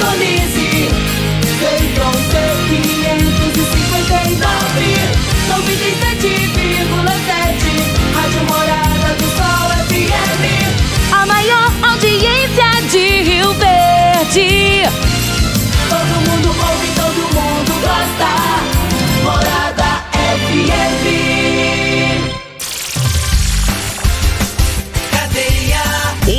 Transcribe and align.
sintonize. 0.00 0.88
Feitron 1.60 2.12
C559, 2.30 4.80
97,7. 5.48 8.14
Rádio 8.14 8.42
Morada 8.48 9.10
do 9.18 9.26
Sol 9.36 9.68
FM. 9.88 10.44
A 11.12 11.14
maior 11.26 11.68
audiência 11.82 12.70
de 12.90 13.04
Rio 13.22 13.52
Verde. 13.54 14.48
Todo 15.88 16.14
mundo 16.30 16.48
ouve, 16.48 16.88
todo 16.94 17.20
mundo 17.34 17.72
gosta. 17.82 18.30
Morada 19.22 19.90
FM. 20.40 21.04
Cadeia. 25.10 25.82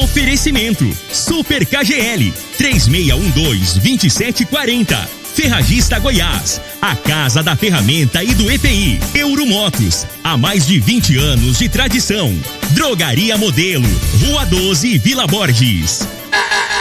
Oferecimento 0.04 0.86
Super 1.32 1.66
KGL 1.66 2.34
3612-2740. 2.60 4.98
Ferragista 5.34 5.98
Goiás, 5.98 6.60
a 6.82 6.94
casa 6.94 7.42
da 7.42 7.56
ferramenta 7.56 8.22
e 8.22 8.34
do 8.34 8.52
EPI. 8.52 9.00
Euromotos, 9.16 10.06
há 10.22 10.36
mais 10.36 10.68
de 10.68 10.82
20 10.82 11.18
anos 11.18 11.58
de 11.58 11.70
tradição. 11.70 12.38
Drogaria 12.72 13.38
Modelo, 13.38 13.88
Rua 14.26 14.46
12, 14.46 14.98
Vila 14.98 15.26
Borges. 15.26 16.06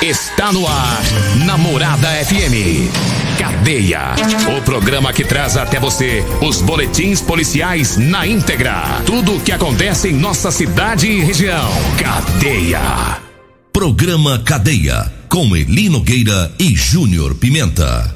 Está 0.03 0.53
no 0.53 0.67
ar, 0.67 1.01
Namorada 1.47 2.09
FM. 2.09 2.91
Cadeia. 3.39 4.17
O 4.59 4.63
programa 4.63 5.13
que 5.13 5.23
traz 5.23 5.57
até 5.57 5.79
você 5.79 6.25
os 6.43 6.61
boletins 6.61 7.21
policiais 7.21 7.97
na 7.97 8.27
íntegra. 8.27 9.01
Tudo 9.07 9.37
o 9.37 9.41
que 9.41 9.53
acontece 9.53 10.09
em 10.09 10.13
nossa 10.13 10.51
cidade 10.51 11.07
e 11.07 11.23
região. 11.23 11.71
Cadeia. 12.03 13.30
Programa 13.81 14.39
Cadeia, 14.41 15.11
com 15.27 15.57
Eli 15.57 15.89
Nogueira 15.89 16.53
e 16.59 16.77
Júnior 16.77 17.35
Pimenta. 17.37 18.15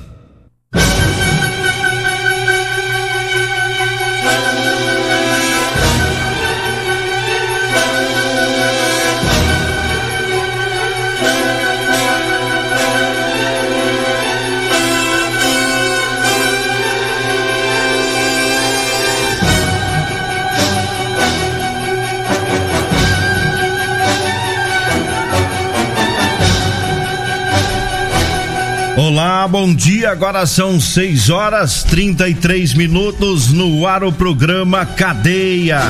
Olá, 28.97 29.49
bom 29.49 29.75
dia. 29.75 30.11
Agora 30.11 30.47
são 30.47 30.79
6 30.79 31.29
horas 31.29 31.83
33 31.83 32.75
minutos 32.75 33.53
no 33.53 33.85
ar 33.89 34.05
o 34.05 34.13
programa 34.13 34.87
Cadeia. 34.87 35.81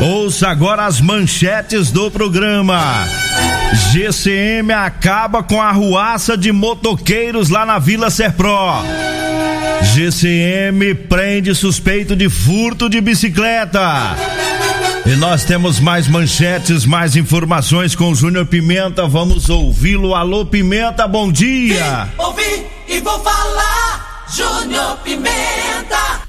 Ouça 0.00 0.48
agora 0.48 0.84
as 0.84 1.00
manchetes 1.00 1.92
do 1.92 2.10
programa. 2.10 3.06
GCM 3.92 4.72
acaba 4.72 5.40
com 5.44 5.62
a 5.62 5.70
ruaça 5.70 6.36
de 6.36 6.50
motoqueiros 6.50 7.48
lá 7.48 7.64
na 7.64 7.78
Vila 7.78 8.10
Serpro. 8.10 8.50
GCM 9.94 10.94
prende 11.08 11.54
suspeito 11.54 12.16
de 12.16 12.28
furto 12.28 12.88
de 12.88 13.00
bicicleta. 13.00 14.16
E 15.04 15.16
nós 15.16 15.42
temos 15.44 15.80
mais 15.80 16.06
manchetes, 16.06 16.86
mais 16.86 17.16
informações 17.16 17.96
com 17.96 18.12
o 18.12 18.14
Júnior 18.14 18.46
Pimenta. 18.46 19.06
Vamos 19.08 19.50
ouvi-lo. 19.50 20.14
Alô, 20.14 20.46
Pimenta, 20.46 21.08
bom 21.08 21.32
dia. 21.32 22.04
Vim, 22.04 22.22
ouvi 22.22 22.66
e 22.86 23.00
vou 23.00 23.18
falar. 23.18 24.26
Júnior 24.32 24.98
Pimenta. 24.98 26.22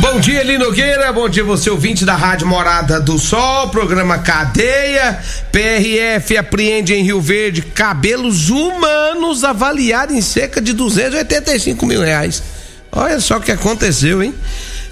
Bom 0.00 0.20
dia, 0.20 0.58
Nogueira. 0.58 1.12
Bom 1.12 1.28
dia, 1.28 1.44
você 1.44 1.68
ouvinte 1.68 2.04
da 2.04 2.14
Rádio 2.14 2.46
Morada 2.46 2.98
do 2.98 3.18
Sol, 3.18 3.68
programa 3.68 4.18
Cadeia. 4.18 5.18
PRF 5.52 6.38
apreende 6.38 6.94
em 6.94 7.02
Rio 7.02 7.20
Verde 7.20 7.60
cabelos 7.60 8.48
humanos 8.48 9.44
avaliados 9.44 10.14
em 10.14 10.22
cerca 10.22 10.62
de 10.62 10.72
285 10.72 11.84
mil 11.84 12.00
reais. 12.00 12.42
Olha 12.90 13.20
só 13.20 13.36
o 13.36 13.40
que 13.40 13.52
aconteceu, 13.52 14.22
hein? 14.22 14.34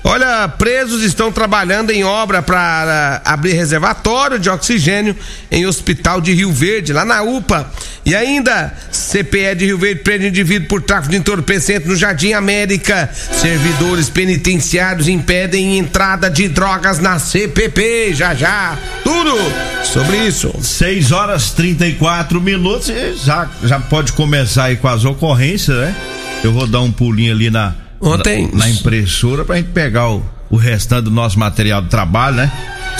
Olha, 0.04 0.48
presos 0.48 1.02
estão 1.02 1.30
trabalhando 1.30 1.90
em 1.90 2.02
obra 2.02 2.42
para 2.42 3.22
abrir 3.24 3.52
reservatório 3.52 4.38
de 4.38 4.50
oxigênio 4.50 5.16
em 5.50 5.64
hospital 5.64 6.20
de 6.20 6.32
Rio 6.32 6.52
Verde, 6.52 6.92
lá 6.92 7.04
na 7.04 7.22
UPA. 7.22 7.70
E 8.04 8.16
ainda, 8.16 8.74
CPE 8.90 9.54
de 9.56 9.66
Rio 9.66 9.78
Verde 9.78 10.02
prende 10.02 10.26
indivíduo 10.26 10.66
por 10.66 10.82
tráfico 10.82 11.12
de 11.12 11.18
entorpecente 11.18 11.86
no 11.86 11.94
Jardim 11.94 12.32
América. 12.32 13.08
Servidores 13.12 14.10
penitenciários 14.10 15.06
impedem 15.06 15.78
entrada 15.78 16.28
de 16.28 16.48
drogas 16.48 16.98
na 16.98 17.20
CPP. 17.20 18.12
Já 18.12 18.34
já, 18.34 18.76
tudo 19.04 19.36
sobre 19.84 20.16
isso. 20.26 20.52
6 20.60 21.12
horas 21.12 21.52
34 21.52 22.40
minutos. 22.40 22.92
Já, 23.22 23.48
já 23.62 23.78
pode 23.78 24.12
começar 24.12 24.64
aí 24.64 24.76
com 24.76 24.88
as 24.88 25.04
ocorrências, 25.04 25.76
né? 25.76 25.94
Eu 26.42 26.52
vou 26.52 26.66
dar 26.66 26.80
um 26.80 26.90
pulinho 26.90 27.32
ali 27.32 27.50
na, 27.50 27.72
Ontem- 28.02 28.48
na, 28.52 28.58
na 28.60 28.68
impressora 28.68 29.44
pra 29.44 29.56
gente 29.56 29.70
pegar 29.70 30.10
o, 30.10 30.22
o 30.50 30.56
restante 30.56 31.04
do 31.04 31.10
nosso 31.10 31.38
material 31.38 31.80
de 31.82 31.88
trabalho, 31.88 32.36
né? 32.36 32.52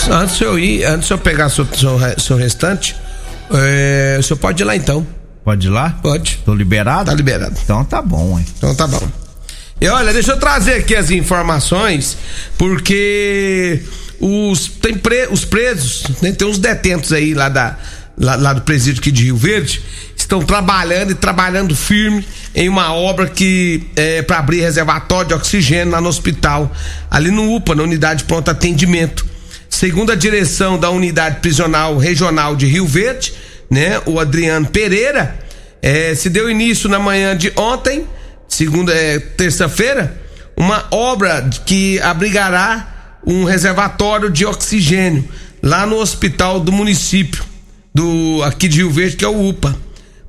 Antes 0.09 0.37
de 0.37 0.43
eu 0.43 0.57
ir, 0.57 0.83
antes 0.85 1.07
de 1.07 1.13
eu 1.13 1.17
pegar 1.17 1.49
seu, 1.49 1.67
seu, 1.73 1.99
seu 2.17 2.37
restante, 2.37 2.95
é, 3.51 4.17
o 4.19 4.23
senhor 4.23 4.37
pode 4.37 4.63
ir 4.63 4.65
lá 4.65 4.75
então. 4.75 5.05
Pode 5.43 5.67
ir 5.67 5.69
lá? 5.69 5.89
Pode. 6.01 6.39
Tô 6.45 6.53
liberado? 6.55 7.05
Tá 7.09 7.13
liberado. 7.13 7.53
Então 7.63 7.83
tá 7.83 8.01
bom, 8.01 8.39
hein? 8.39 8.45
Então 8.57 8.73
tá 8.73 8.87
bom. 8.87 9.01
E 9.81 9.87
olha, 9.89 10.13
deixa 10.13 10.31
eu 10.31 10.39
trazer 10.39 10.75
aqui 10.75 10.95
as 10.95 11.11
informações, 11.11 12.17
porque 12.57 13.81
os, 14.19 14.67
tem 14.67 14.95
pre- 14.97 15.27
os 15.29 15.43
presos, 15.43 16.03
né, 16.21 16.31
tem 16.31 16.47
uns 16.47 16.57
detentos 16.57 17.11
aí 17.11 17.33
lá, 17.33 17.49
da, 17.49 17.77
lá, 18.17 18.35
lá 18.35 18.53
do 18.53 18.61
presídio 18.61 19.01
aqui 19.01 19.11
de 19.11 19.23
Rio 19.25 19.35
Verde, 19.35 19.81
estão 20.33 20.41
trabalhando 20.41 21.11
e 21.11 21.15
trabalhando 21.15 21.75
firme 21.75 22.25
em 22.55 22.67
uma 22.67 22.93
obra 22.93 23.27
que 23.27 23.83
é 23.95 24.23
para 24.23 24.39
abrir 24.39 24.61
reservatório 24.61 25.27
de 25.27 25.33
oxigênio 25.35 25.91
lá 25.91 26.01
no 26.01 26.09
hospital, 26.09 26.71
ali 27.09 27.29
no 27.29 27.55
UPA, 27.55 27.75
na 27.75 27.83
unidade 27.83 28.19
de 28.19 28.25
pronto 28.25 28.49
atendimento. 28.49 29.25
Segundo 29.69 30.11
a 30.11 30.15
direção 30.15 30.77
da 30.79 30.89
unidade 30.89 31.39
prisional 31.39 31.97
regional 31.97 32.55
de 32.55 32.65
Rio 32.65 32.87
Verde, 32.87 33.33
né, 33.69 34.01
o 34.05 34.19
Adriano 34.19 34.65
Pereira, 34.67 35.37
eh, 35.81 36.15
se 36.15 36.29
deu 36.29 36.49
início 36.49 36.89
na 36.89 36.99
manhã 36.99 37.37
de 37.37 37.51
ontem, 37.55 38.05
segunda, 38.47 38.93
eh, 38.93 39.19
terça-feira, 39.19 40.19
uma 40.57 40.85
obra 40.91 41.47
que 41.65 41.99
abrigará 41.99 43.19
um 43.25 43.43
reservatório 43.43 44.29
de 44.29 44.45
oxigênio 44.45 45.27
lá 45.61 45.85
no 45.85 45.97
hospital 45.97 46.59
do 46.59 46.71
município 46.71 47.43
do 47.93 48.41
aqui 48.43 48.67
de 48.67 48.77
Rio 48.77 48.91
Verde, 48.91 49.15
que 49.15 49.25
é 49.25 49.27
o 49.27 49.49
UPA, 49.49 49.75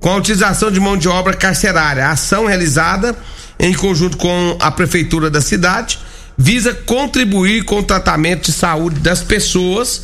com 0.04 0.10
a 0.10 0.16
utilização 0.16 0.70
de 0.70 0.78
mão 0.78 0.98
de 0.98 1.08
obra 1.08 1.32
carcerária. 1.32 2.04
A 2.04 2.10
ação 2.10 2.44
realizada 2.44 3.16
em 3.58 3.72
conjunto 3.72 4.18
com 4.18 4.54
a 4.60 4.70
prefeitura 4.70 5.30
da 5.30 5.40
cidade 5.40 5.98
visa 6.36 6.74
contribuir 6.74 7.64
com 7.64 7.78
o 7.78 7.82
tratamento 7.82 8.44
de 8.44 8.52
saúde 8.52 9.00
das 9.00 9.22
pessoas 9.22 10.02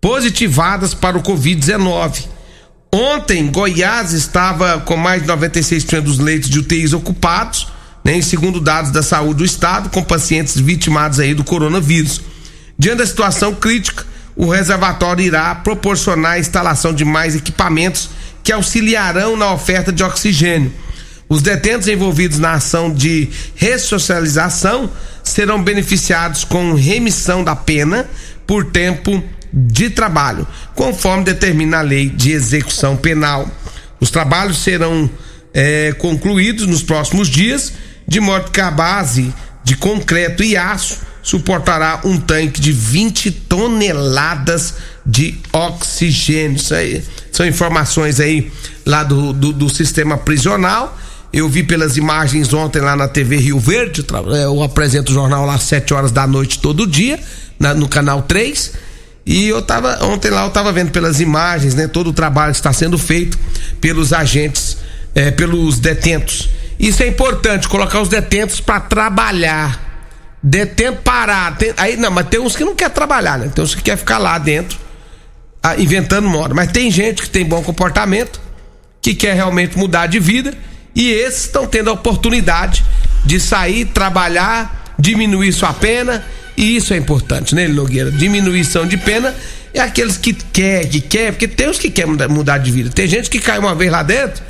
positivadas 0.00 0.94
para 0.94 1.18
o 1.18 1.22
Covid-19. 1.22 2.24
Ontem, 2.94 3.46
Goiás 3.48 4.14
estava 4.14 4.80
com 4.80 4.96
mais 4.96 5.20
de 5.20 5.28
96% 5.28 6.00
dos 6.00 6.18
leitos 6.18 6.48
de 6.48 6.60
UTIs 6.60 6.94
ocupados, 6.94 7.68
né, 8.02 8.22
segundo 8.22 8.58
dados 8.58 8.90
da 8.90 9.02
saúde 9.02 9.34
do 9.34 9.44
estado, 9.44 9.90
com 9.90 10.02
pacientes 10.02 10.58
vitimados 10.58 11.20
aí 11.20 11.34
do 11.34 11.44
coronavírus. 11.44 12.22
Diante 12.78 13.00
da 13.00 13.06
situação 13.06 13.54
crítica, 13.54 14.06
o 14.34 14.48
reservatório 14.48 15.26
irá 15.26 15.54
proporcionar 15.56 16.32
a 16.32 16.38
instalação 16.38 16.94
de 16.94 17.04
mais 17.04 17.36
equipamentos 17.36 18.08
que 18.44 18.52
auxiliarão 18.52 19.36
na 19.36 19.52
oferta 19.52 19.90
de 19.90 20.04
oxigênio. 20.04 20.70
Os 21.28 21.40
detentos 21.40 21.88
envolvidos 21.88 22.38
na 22.38 22.52
ação 22.52 22.92
de 22.92 23.30
ressocialização 23.56 24.90
serão 25.22 25.62
beneficiados 25.62 26.44
com 26.44 26.74
remissão 26.74 27.42
da 27.42 27.56
pena 27.56 28.06
por 28.46 28.66
tempo 28.66 29.24
de 29.50 29.88
trabalho, 29.88 30.46
conforme 30.74 31.24
determina 31.24 31.78
a 31.78 31.82
lei 31.82 32.10
de 32.10 32.32
execução 32.32 32.96
penal. 32.96 33.48
Os 33.98 34.10
trabalhos 34.10 34.62
serão 34.62 35.08
eh, 35.54 35.94
concluídos 35.98 36.66
nos 36.66 36.82
próximos 36.82 37.28
dias, 37.28 37.72
de 38.06 38.20
modo 38.20 38.50
que 38.50 38.60
a 38.60 38.70
base 38.70 39.32
de 39.62 39.76
concreto 39.76 40.44
e 40.44 40.56
aço 40.56 40.98
suportará 41.24 42.00
um 42.04 42.16
tanque 42.18 42.60
de 42.60 42.70
20 42.70 43.30
toneladas 43.32 44.74
de 45.04 45.36
oxigênio. 45.52 46.56
Isso 46.56 46.74
aí 46.74 47.02
são 47.32 47.44
informações 47.46 48.20
aí 48.20 48.52
lá 48.86 49.02
do, 49.02 49.32
do, 49.32 49.52
do 49.52 49.68
sistema 49.68 50.16
prisional. 50.18 50.96
Eu 51.32 51.48
vi 51.48 51.64
pelas 51.64 51.96
imagens 51.96 52.52
ontem 52.54 52.80
lá 52.80 52.94
na 52.94 53.08
TV 53.08 53.36
Rio 53.38 53.58
Verde. 53.58 54.04
eh, 54.34 54.44
Eu 54.44 54.62
apresento 54.62 55.10
o 55.10 55.14
jornal 55.14 55.44
lá 55.44 55.54
às 55.54 55.64
7 55.64 55.92
horas 55.92 56.12
da 56.12 56.26
noite 56.28 56.60
todo 56.60 56.86
dia, 56.86 57.18
na- 57.58 57.74
no 57.74 57.88
canal 57.88 58.22
3. 58.22 58.72
E 59.26 59.48
eu 59.48 59.60
tava, 59.62 60.04
ontem 60.04 60.30
lá 60.30 60.44
eu 60.44 60.50
tava 60.50 60.70
vendo 60.72 60.90
pelas 60.92 61.18
imagens, 61.18 61.74
né, 61.74 61.88
todo 61.88 62.10
o 62.10 62.12
trabalho 62.12 62.52
que 62.52 62.58
está 62.58 62.72
sendo 62.72 62.96
feito 62.98 63.36
pelos 63.80 64.12
agentes 64.12 64.76
é, 65.14 65.30
pelos 65.30 65.78
detentos. 65.78 66.50
Isso 66.78 67.02
é 67.02 67.06
importante, 67.08 67.66
colocar 67.68 68.00
os 68.02 68.08
detentos 68.08 68.60
para 68.60 68.80
trabalhar. 68.80 69.83
Detento 70.46 71.00
parar. 71.00 71.56
Tem, 71.56 71.72
aí, 71.74 71.96
não, 71.96 72.10
mas 72.10 72.28
tem 72.28 72.38
uns 72.38 72.54
que 72.54 72.62
não 72.62 72.74
quer 72.74 72.90
trabalhar, 72.90 73.38
né? 73.38 73.50
Tem 73.54 73.64
uns 73.64 73.74
que 73.74 73.82
quer 73.82 73.96
ficar 73.96 74.18
lá 74.18 74.36
dentro, 74.36 74.78
ah, 75.62 75.74
inventando 75.76 76.28
moda. 76.28 76.52
Mas 76.52 76.70
tem 76.70 76.90
gente 76.90 77.22
que 77.22 77.30
tem 77.30 77.46
bom 77.46 77.62
comportamento, 77.62 78.38
que 79.00 79.14
quer 79.14 79.34
realmente 79.34 79.78
mudar 79.78 80.06
de 80.06 80.20
vida, 80.20 80.52
e 80.94 81.10
esses 81.10 81.46
estão 81.46 81.66
tendo 81.66 81.88
a 81.88 81.94
oportunidade 81.94 82.84
de 83.24 83.40
sair, 83.40 83.86
trabalhar, 83.86 84.94
diminuir 84.98 85.50
sua 85.50 85.72
pena, 85.72 86.22
e 86.54 86.76
isso 86.76 86.92
é 86.92 86.98
importante, 86.98 87.54
né, 87.54 87.66
Nogueira? 87.66 88.10
Diminuição 88.10 88.86
de 88.86 88.98
pena 88.98 89.34
é 89.72 89.80
aqueles 89.80 90.18
que 90.18 90.34
quer, 90.34 90.86
que 90.86 91.00
quer, 91.00 91.32
porque 91.32 91.48
tem 91.48 91.70
uns 91.70 91.78
que 91.78 91.90
quer 91.90 92.06
mudar, 92.06 92.28
mudar 92.28 92.58
de 92.58 92.70
vida. 92.70 92.90
Tem 92.90 93.08
gente 93.08 93.30
que 93.30 93.38
cai 93.38 93.58
uma 93.58 93.74
vez 93.74 93.90
lá 93.90 94.02
dentro 94.02 94.42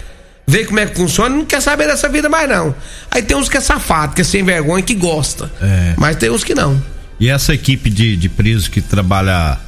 vê 0.46 0.64
como 0.64 0.80
é 0.80 0.86
que 0.86 0.96
funciona 0.96 1.34
e 1.34 1.38
não 1.38 1.44
quer 1.44 1.60
saber 1.60 1.86
dessa 1.86 2.08
vida 2.08 2.28
mais 2.28 2.48
não. 2.48 2.74
Aí 3.10 3.22
tem 3.22 3.36
uns 3.36 3.48
que 3.48 3.56
é 3.56 3.60
safado, 3.60 4.14
que 4.14 4.20
é 4.20 4.24
sem 4.24 4.42
vergonha, 4.42 4.82
que 4.82 4.94
gosta. 4.94 5.50
É. 5.60 5.94
Mas 5.96 6.16
tem 6.16 6.30
uns 6.30 6.44
que 6.44 6.54
não. 6.54 6.80
E 7.18 7.28
essa 7.28 7.54
equipe 7.54 7.88
de, 7.90 8.16
de 8.16 8.28
presos 8.28 8.68
que 8.68 8.80
trabalha 8.80 9.58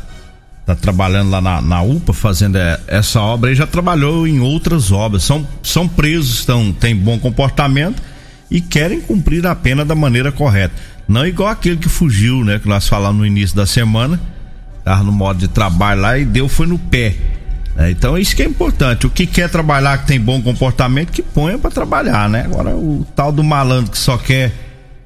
tá 0.67 0.75
trabalhando 0.75 1.31
lá 1.31 1.41
na, 1.41 1.63
na 1.63 1.81
UPA 1.81 2.13
fazendo 2.13 2.57
é, 2.57 2.81
essa 2.89 3.21
obra 3.21 3.53
e 3.53 3.55
já 3.55 3.69
trabalhou 3.69 4.27
em 4.27 4.41
outras 4.41 4.91
obras. 4.91 5.23
São, 5.23 5.47
são 5.63 5.87
presos, 5.87 6.41
estão, 6.41 6.73
têm 6.73 6.95
bom 6.95 7.17
comportamento 7.21 8.03
e 8.51 8.61
querem 8.61 9.01
cumprir 9.01 9.47
a 9.47 9.55
pena 9.55 9.85
da 9.85 9.95
maneira 9.95 10.33
correta. 10.33 10.75
Não 11.07 11.25
igual 11.25 11.49
aquele 11.51 11.77
que 11.77 11.89
fugiu, 11.89 12.45
né? 12.45 12.59
Que 12.59 12.69
nós 12.69 12.89
falamos 12.89 13.21
no 13.21 13.27
início 13.27 13.55
da 13.55 13.65
semana. 13.65 14.21
Tava 14.85 15.05
no 15.05 15.13
modo 15.13 15.39
de 15.39 15.47
trabalho 15.47 16.01
lá 16.01 16.19
e 16.19 16.25
deu 16.25 16.49
foi 16.49 16.67
no 16.67 16.79
pé. 16.79 17.15
É, 17.79 17.91
então 17.91 18.17
isso 18.17 18.35
que 18.35 18.43
é 18.43 18.47
importante. 18.47 19.07
O 19.07 19.11
que 19.11 19.27
quer 19.27 19.49
trabalhar, 19.51 19.99
que 19.99 20.07
tem 20.07 20.19
bom 20.19 20.41
comportamento, 20.41 21.13
que 21.13 21.23
ponha 21.23 21.59
para 21.59 21.71
trabalhar, 21.71 22.29
né? 22.29 22.43
Agora 22.45 22.71
o 22.71 23.07
tal 23.15 23.31
do 23.31 23.45
malandro 23.45 23.91
que 23.91 23.99
só 23.99 24.17
quer 24.17 24.53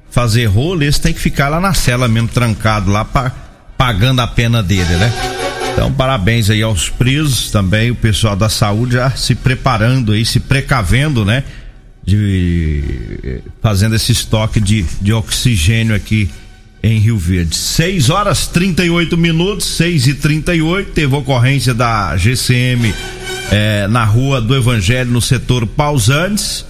fazer 0.09 0.45
rolo, 0.45 0.83
esse 0.83 0.99
tem 0.99 1.13
que 1.13 1.19
ficar 1.19 1.49
lá 1.49 1.59
na 1.59 1.73
cela 1.73 2.07
mesmo, 2.07 2.27
trancado 2.27 2.91
lá, 2.91 3.03
pra, 3.03 3.31
pagando 3.77 4.21
a 4.21 4.27
pena 4.27 4.61
dele, 4.63 4.95
né? 4.95 5.11
Então, 5.73 5.91
parabéns 5.91 6.49
aí 6.49 6.61
aos 6.61 6.89
presos 6.89 7.49
também, 7.49 7.91
o 7.91 7.95
pessoal 7.95 8.35
da 8.35 8.49
saúde 8.49 8.93
já 8.93 9.09
se 9.11 9.35
preparando 9.35 10.11
aí, 10.11 10.25
se 10.25 10.39
precavendo, 10.39 11.23
né? 11.23 11.43
De 12.03 13.41
fazendo 13.61 13.95
esse 13.95 14.11
estoque 14.11 14.59
de, 14.59 14.83
de 15.01 15.13
oxigênio 15.13 15.95
aqui 15.95 16.29
em 16.83 16.97
Rio 16.97 17.17
Verde. 17.17 17.55
6 17.55 18.09
horas 18.09 18.47
38 18.47 19.17
minutos, 19.17 19.67
6 19.77 20.07
e 20.07 20.13
38 20.15 20.91
teve 20.91 21.15
ocorrência 21.15 21.73
da 21.73 22.15
GCM 22.17 22.93
é, 23.51 23.87
na 23.87 24.03
rua 24.03 24.41
do 24.41 24.55
Evangelho, 24.55 25.11
no 25.11 25.21
setor 25.21 25.67
Pausantes. 25.67 26.65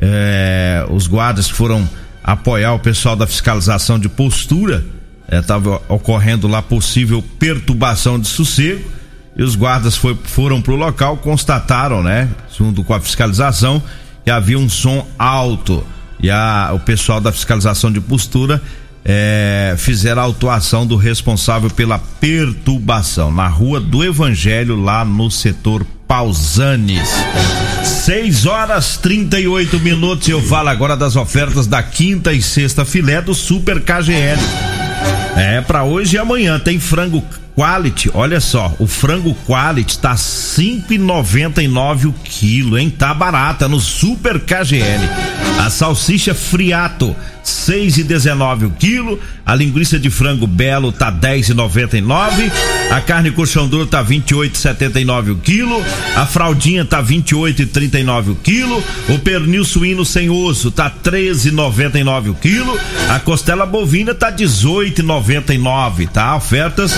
É, 0.00 0.86
os 0.90 1.06
guardas 1.06 1.48
foram 1.48 1.88
apoiar 2.22 2.74
o 2.74 2.78
pessoal 2.78 3.16
da 3.16 3.26
fiscalização 3.26 3.98
de 3.98 4.08
postura. 4.08 4.84
Estava 5.30 5.76
é, 5.88 5.92
ocorrendo 5.92 6.46
lá 6.46 6.62
possível 6.62 7.22
perturbação 7.38 8.18
de 8.18 8.28
sossego. 8.28 8.84
E 9.36 9.42
os 9.42 9.54
guardas 9.54 9.96
foi, 9.96 10.16
foram 10.24 10.60
para 10.60 10.72
o 10.72 10.76
local, 10.76 11.16
constataram, 11.18 12.02
né, 12.02 12.28
junto 12.56 12.82
com 12.82 12.92
a 12.92 13.00
fiscalização, 13.00 13.80
que 14.24 14.30
havia 14.30 14.58
um 14.58 14.68
som 14.68 15.06
alto. 15.16 15.86
E 16.20 16.28
a, 16.28 16.72
o 16.74 16.80
pessoal 16.80 17.20
da 17.20 17.30
fiscalização 17.30 17.92
de 17.92 18.00
postura 18.00 18.60
é, 19.10 19.74
fizeram 19.78 20.20
a 20.20 20.24
autuação 20.26 20.86
do 20.86 20.94
responsável 20.94 21.70
pela 21.70 21.98
perturbação 21.98 23.32
na 23.32 23.48
Rua 23.48 23.80
do 23.80 24.04
Evangelho, 24.04 24.76
lá 24.76 25.02
no 25.02 25.30
setor 25.30 25.86
Pausanes. 26.06 27.08
6 27.82 28.44
horas 28.44 28.98
38 28.98 29.80
minutos. 29.80 30.28
Eu 30.28 30.42
falo 30.42 30.68
agora 30.68 30.94
das 30.94 31.16
ofertas 31.16 31.66
da 31.66 31.82
quinta 31.82 32.34
e 32.34 32.42
sexta 32.42 32.84
filé 32.84 33.22
do 33.22 33.32
Super 33.32 33.80
KGL. 33.80 34.38
É, 35.38 35.60
para 35.60 35.84
hoje 35.84 36.16
e 36.16 36.18
amanhã 36.18 36.58
tem 36.58 36.80
frango 36.80 37.24
quality, 37.54 38.10
olha 38.12 38.40
só, 38.40 38.74
o 38.80 38.88
frango 38.88 39.36
quality 39.46 39.96
tá 39.98 40.16
5,99 40.16 42.06
o 42.06 42.12
quilo, 42.24 42.76
hein? 42.76 42.90
Tá 42.90 43.14
barata 43.14 43.68
no 43.68 43.78
Super 43.78 44.40
KGL. 44.40 45.08
A 45.60 45.70
salsicha 45.70 46.34
friato 46.34 47.14
seis 47.48 47.96
e 47.96 48.04
dezenove 48.04 48.66
o 48.66 48.70
quilo. 48.70 49.18
A 49.44 49.54
linguiça 49.54 49.98
de 49.98 50.10
frango 50.10 50.46
belo 50.46 50.92
tá 50.92 51.10
dez 51.10 51.48
e 51.48 51.54
noventa 51.54 51.96
e 51.96 52.00
nove. 52.00 52.50
A 52.90 53.00
carne 53.00 53.30
colchão 53.30 53.66
duro 53.66 53.86
tá 53.86 54.02
vinte 54.02 54.30
e 54.30 54.34
oito 54.34 54.54
e 54.54 54.58
setenta 54.58 55.00
e 55.00 55.04
nove 55.04 55.30
o 55.30 55.36
quilo. 55.36 55.82
A 56.14 56.26
fraldinha 56.26 56.84
tá 56.84 57.00
vinte 57.00 57.30
e 57.30 57.34
oito 57.34 57.62
e 57.62 57.66
trinta 57.66 57.98
e 57.98 58.04
nove 58.04 58.30
o 58.30 58.36
quilo. 58.36 58.82
O 59.08 59.18
pernil 59.18 59.64
suíno 59.64 60.04
sem 60.04 60.30
osso 60.30 60.70
tá 60.70 60.88
treze 60.90 61.48
e 61.48 61.52
noventa 61.52 61.98
e 61.98 62.04
nove 62.04 62.30
o 62.30 62.34
quilo. 62.34 62.78
A 63.08 63.18
costela 63.18 63.66
bovina 63.66 64.14
tá 64.14 64.30
dezoito 64.30 65.02
e 65.28 65.34
noventa 65.34 65.54
e 65.54 65.58
nove, 65.58 66.06
tá? 66.06 66.36
Ofertas 66.36 66.92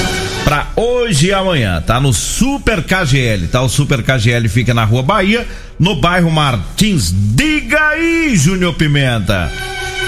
para 0.44 0.68
hoje 0.76 1.28
e 1.28 1.32
amanhã, 1.32 1.82
tá? 1.84 2.00
No 2.00 2.12
Super 2.12 2.82
KGL, 2.82 3.48
tá? 3.48 3.60
O 3.60 3.68
Super 3.68 4.02
KGL 4.02 4.48
fica 4.48 4.72
na 4.72 4.84
Rua 4.84 5.02
Bahia, 5.02 5.46
no 5.78 5.96
bairro 6.00 6.30
Martins. 6.30 7.12
Diga 7.12 7.88
aí, 7.88 8.36
Júnior 8.36 8.74
Pimenta. 8.74 9.50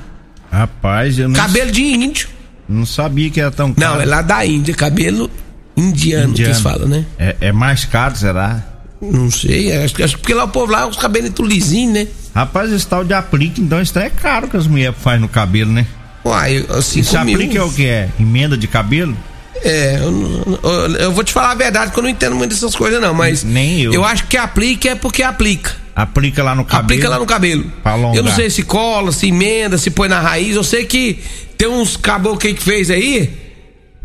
Rapaz, 0.50 1.18
eu 1.18 1.28
não 1.28 1.34
Cabelo 1.34 1.70
de 1.70 1.82
índio. 1.82 2.28
Não 2.68 2.86
sabia 2.86 3.30
que 3.30 3.40
era 3.40 3.50
tão 3.50 3.72
caro. 3.72 3.94
Não, 3.94 4.00
é 4.00 4.04
lá 4.04 4.22
da 4.22 4.44
Índia, 4.44 4.74
cabelo 4.74 5.30
indiano, 5.76 6.30
indiano. 6.30 6.34
que 6.34 6.42
eles 6.42 6.60
falam, 6.60 6.88
né? 6.88 7.04
É, 7.18 7.36
é, 7.40 7.52
mais 7.52 7.84
caro, 7.84 8.16
será? 8.16 8.62
Não 9.00 9.30
sei, 9.30 9.76
acho, 9.76 10.02
acho 10.02 10.14
que 10.14 10.20
porque 10.20 10.34
lá 10.34 10.44
o 10.44 10.48
povo 10.48 10.72
lá, 10.72 10.86
os 10.86 10.96
cabelos 10.96 11.30
tudo 11.34 11.48
lisinho, 11.48 11.92
né? 11.92 12.06
Rapaz, 12.34 12.72
esse 12.72 12.86
tal 12.86 13.04
de 13.04 13.12
aplique, 13.12 13.60
então 13.60 13.80
isso 13.80 13.98
é 13.98 14.08
caro 14.08 14.48
que 14.48 14.56
as 14.56 14.66
mulheres 14.66 14.96
fazem 14.98 15.20
no 15.20 15.28
cabelo, 15.28 15.70
né? 15.72 15.86
Uai, 16.24 16.64
assim, 16.70 17.00
Isso 17.00 17.16
aplique 17.16 17.56
é 17.56 17.62
o 17.62 17.70
que 17.70 17.86
é? 17.86 18.08
Emenda 18.18 18.56
de 18.56 18.66
cabelo? 18.66 19.16
É, 19.62 19.98
eu, 19.98 20.58
eu, 20.62 20.96
eu, 20.96 21.12
vou 21.12 21.22
te 21.22 21.32
falar 21.32 21.52
a 21.52 21.54
verdade 21.54 21.92
que 21.92 21.98
eu 21.98 22.02
não 22.02 22.10
entendo 22.10 22.34
muito 22.34 22.50
dessas 22.50 22.74
coisas, 22.74 23.00
não, 23.00 23.14
mas. 23.14 23.44
Nem 23.44 23.80
eu. 23.80 23.92
Eu 23.92 24.04
acho 24.04 24.26
que 24.26 24.36
aplica 24.36 24.90
é 24.90 24.94
porque 24.94 25.22
aplica. 25.22 25.76
Aplica 25.94 26.42
lá 26.42 26.54
no 26.54 26.64
cabelo. 26.64 26.84
Aplica 26.84 27.08
lá 27.08 27.18
no 27.18 27.26
cabelo. 27.26 27.72
Eu 28.14 28.22
não 28.22 28.32
sei 28.32 28.50
se 28.50 28.62
cola, 28.62 29.12
se 29.12 29.28
emenda, 29.28 29.78
se 29.78 29.90
põe 29.90 30.08
na 30.08 30.20
raiz. 30.20 30.56
Eu 30.56 30.64
sei 30.64 30.84
que 30.84 31.22
tem 31.56 31.68
uns 31.68 31.96
caboclos 31.96 32.42
que 32.42 32.62
fez 32.62 32.90
aí, 32.90 33.32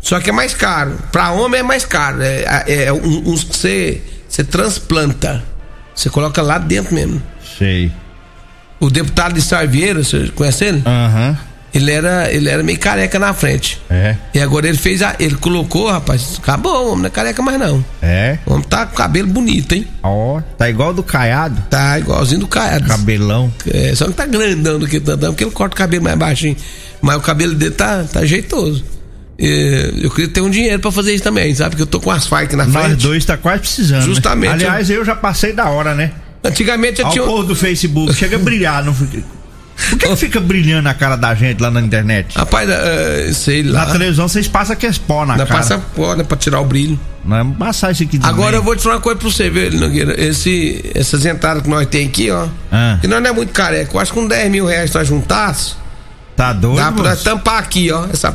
só 0.00 0.20
que 0.20 0.30
é 0.30 0.32
mais 0.32 0.54
caro. 0.54 0.96
Pra 1.10 1.32
homem 1.32 1.60
é 1.60 1.62
mais 1.62 1.84
caro. 1.84 2.22
É, 2.22 2.64
é, 2.66 2.84
é 2.84 2.92
uns 2.92 3.44
que 3.44 3.56
você, 3.56 4.02
você 4.28 4.44
transplanta. 4.44 5.44
Você 5.94 6.08
coloca 6.08 6.40
lá 6.40 6.58
dentro 6.58 6.94
mesmo. 6.94 7.20
Sei. 7.58 7.90
O 8.78 8.88
deputado 8.88 9.34
de 9.34 9.42
Sarvieira, 9.42 10.02
você 10.02 10.28
conhece 10.28 10.64
ele? 10.64 10.82
Aham. 10.86 11.30
Uhum. 11.30 11.49
Ele 11.72 11.90
era, 11.92 12.32
ele 12.32 12.48
era 12.48 12.62
meio 12.64 12.78
careca 12.78 13.16
na 13.18 13.32
frente. 13.32 13.80
É. 13.88 14.16
E 14.34 14.40
agora 14.40 14.66
ele 14.68 14.76
fez 14.76 15.02
a. 15.02 15.14
Ele 15.20 15.36
colocou, 15.36 15.88
rapaz, 15.88 16.34
acabou, 16.42 16.72
o 16.72 16.86
homem 16.88 16.98
não 17.02 17.06
é 17.06 17.10
careca 17.10 17.40
mais 17.42 17.58
não. 17.60 17.84
É. 18.02 18.38
O 18.44 18.54
homem 18.54 18.64
tá 18.68 18.86
com 18.86 18.96
cabelo 18.96 19.28
bonito, 19.28 19.72
hein? 19.74 19.86
Ó, 20.02 20.40
tá 20.58 20.68
igual 20.68 20.92
do 20.92 21.02
Caiado. 21.02 21.62
Tá 21.70 21.98
igualzinho 21.98 22.40
do 22.40 22.48
Caiado. 22.48 22.88
Cabelão. 22.88 23.52
É, 23.72 23.94
só 23.94 24.06
que 24.06 24.14
tá 24.14 24.26
grandão 24.26 24.78
do 24.80 24.88
que 24.88 24.96
o 24.96 25.00
Tantão, 25.00 25.32
porque 25.32 25.44
ele 25.44 25.52
corta 25.52 25.74
o 25.74 25.78
cabelo 25.78 26.02
mais 26.02 26.18
baixinho. 26.18 26.56
Mas 27.00 27.16
o 27.16 27.20
cabelo 27.20 27.54
dele 27.54 27.70
tá, 27.70 28.02
tá 28.04 28.24
jeitoso. 28.26 28.84
É, 29.38 29.92
eu 30.02 30.10
queria 30.10 30.28
ter 30.28 30.40
um 30.40 30.50
dinheiro 30.50 30.80
pra 30.80 30.90
fazer 30.90 31.14
isso 31.14 31.24
também, 31.24 31.54
sabe? 31.54 31.70
Porque 31.70 31.82
eu 31.82 31.86
tô 31.86 32.00
com 32.00 32.10
as 32.10 32.26
Fike 32.26 32.56
na 32.56 32.66
Nós 32.66 32.84
frente. 32.86 33.02
dois 33.02 33.24
tá 33.24 33.36
quase 33.36 33.60
precisando. 33.60 34.00
né? 34.00 34.06
Justamente. 34.06 34.52
Aliás, 34.52 34.90
eu 34.90 35.04
já 35.04 35.14
passei 35.16 35.52
da 35.52 35.68
hora, 35.70 35.94
né? 35.94 36.10
Antigamente 36.44 37.00
eu 37.00 37.06
Ao 37.06 37.12
tinha. 37.12 37.24
um- 37.24 37.28
povo 37.28 37.44
do 37.44 37.54
Facebook, 37.54 38.12
chega 38.14 38.36
a 38.36 38.38
brilhar. 38.38 38.84
Não. 38.84 38.94
Por 39.88 39.98
que, 39.98 40.08
que 40.08 40.16
fica 40.16 40.40
brilhando 40.40 40.88
a 40.88 40.94
cara 40.94 41.16
da 41.16 41.34
gente 41.34 41.60
lá 41.60 41.70
na 41.70 41.80
internet? 41.80 42.36
Rapaz, 42.36 42.68
eh, 42.68 43.30
sei 43.32 43.62
Na 43.62 43.84
lá. 43.84 43.92
televisão 43.92 44.28
vocês 44.28 44.46
passam 44.46 44.76
que 44.76 44.90
pó 45.00 45.24
na 45.24 45.36
cara. 45.38 45.46
passa 45.48 45.78
pó, 45.96 46.14
né, 46.14 46.22
pra 46.24 46.36
tirar 46.36 46.60
o 46.60 46.64
brilho. 46.64 46.98
Não 47.24 47.36
é 47.36 47.44
passar 47.58 47.90
isso 47.92 48.02
aqui 48.02 48.18
de 48.18 48.26
Agora 48.26 48.48
eu 48.56 48.62
meio. 48.62 48.62
vou 48.64 48.76
te 48.76 48.82
falar 48.82 48.96
uma 48.96 49.00
coisa 49.00 49.18
pra 49.18 49.28
você 49.30 49.48
ver, 49.50 49.72
Nogueira. 49.72 50.20
Esse, 50.22 50.90
essas 50.94 51.24
entradas 51.26 51.62
que 51.62 51.68
nós 51.68 51.86
tem 51.86 52.06
aqui, 52.06 52.30
ó. 52.30 52.46
Ah. 52.70 52.98
Que 53.00 53.06
nós 53.08 53.22
não 53.22 53.30
é 53.30 53.32
muito 53.32 53.52
careca. 53.52 53.90
Eu 53.94 54.00
acho 54.00 54.12
que 54.12 54.18
com 54.20 54.26
10 54.26 54.50
mil 54.50 54.66
reais 54.66 54.92
nós 54.92 55.06
juntasse, 55.08 55.74
Tá 56.36 56.52
doido? 56.52 56.76
dá 56.78 56.90
pra 56.92 57.02
nós 57.10 57.22
tampar 57.22 57.58
aqui, 57.58 57.90
ó. 57.92 58.06
Essa... 58.12 58.34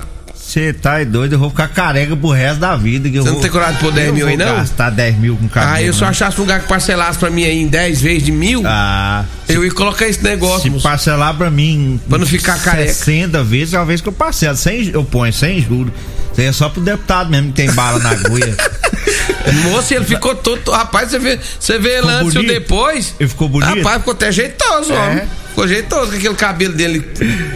Você 0.56 0.72
tá 0.72 1.04
doido, 1.04 1.34
eu 1.34 1.40
vou 1.40 1.50
ficar 1.50 1.68
careca 1.68 2.16
pro 2.16 2.30
resto 2.30 2.60
da 2.62 2.78
vida. 2.78 3.10
Que 3.10 3.18
eu 3.18 3.24
Você 3.24 3.28
não 3.28 3.34
vou- 3.34 3.42
tem 3.42 3.52
coragem 3.52 3.76
de 3.76 3.80
pôr 3.82 3.92
10 3.92 4.08
eu 4.08 4.14
mil 4.14 4.26
aí, 4.28 4.38
não? 4.38 4.56
gastar 4.56 4.90
10 4.90 5.18
mil 5.18 5.36
com 5.36 5.50
cabelo. 5.50 5.74
Ah, 5.76 5.82
eu 5.84 5.92
se 5.92 6.00
não. 6.00 6.08
achasse 6.08 6.38
um 6.38 6.44
lugar 6.44 6.62
que 6.62 6.68
parcelasse 6.70 7.20
pra 7.20 7.30
mim 7.30 7.44
aí 7.44 7.62
em 7.62 7.68
10 7.68 8.00
vezes 8.02 8.24
de 8.24 8.32
mil, 8.32 8.64
Ah, 8.66 9.26
eu 9.50 9.66
ia 9.66 9.72
colocar 9.72 10.08
esse 10.08 10.24
negócio, 10.24 10.62
se 10.62 10.70
moço. 10.70 10.84
parcelar 10.84 11.34
pra 11.36 11.52
mim. 11.52 12.00
Pra 12.08 12.18
não 12.18 12.26
ficar 12.26 12.58
careca. 12.62 12.88
60 12.94 13.44
vezes, 13.44 13.74
é 13.74 13.80
uma 13.80 13.86
vez 13.86 14.00
que 14.00 14.08
eu 14.08 14.14
parcelo. 14.14 14.56
Sem, 14.56 14.88
eu 14.94 15.04
ponho 15.04 15.34
sem 15.34 15.62
juros. 15.62 15.92
Isso 16.32 16.40
aí 16.40 16.48
é 16.48 16.52
só 16.54 16.70
pro 16.70 16.82
deputado 16.82 17.30
mesmo 17.30 17.48
que 17.50 17.56
tem 17.56 17.70
bala 17.74 18.00
na 18.00 18.12
agulha. 18.12 18.56
Moço, 19.72 19.94
ele 19.94 20.06
ficou 20.06 20.36
todo. 20.36 20.72
Rapaz, 20.72 21.10
você 21.12 21.20
vê, 21.20 21.38
você 21.60 21.78
vê 21.78 21.90
ele 21.98 22.02
Ficou 22.04 22.12
antes 22.16 22.34
e 22.34 22.38
o 22.38 22.42
bonito? 22.42 22.54
depois. 22.54 23.16
Ele 23.20 23.30
ficou 23.30 23.50
bonito? 23.50 23.76
Rapaz, 23.78 23.98
ficou 24.00 24.14
até 24.14 24.32
jeitoso, 24.32 24.94
É? 24.94 24.98
homem. 25.00 25.24
Ficou 25.56 25.70
jeitoso 25.70 26.12
com 26.12 26.18
aquele 26.18 26.36
cabelo 26.36 26.74
dele. 26.74 27.08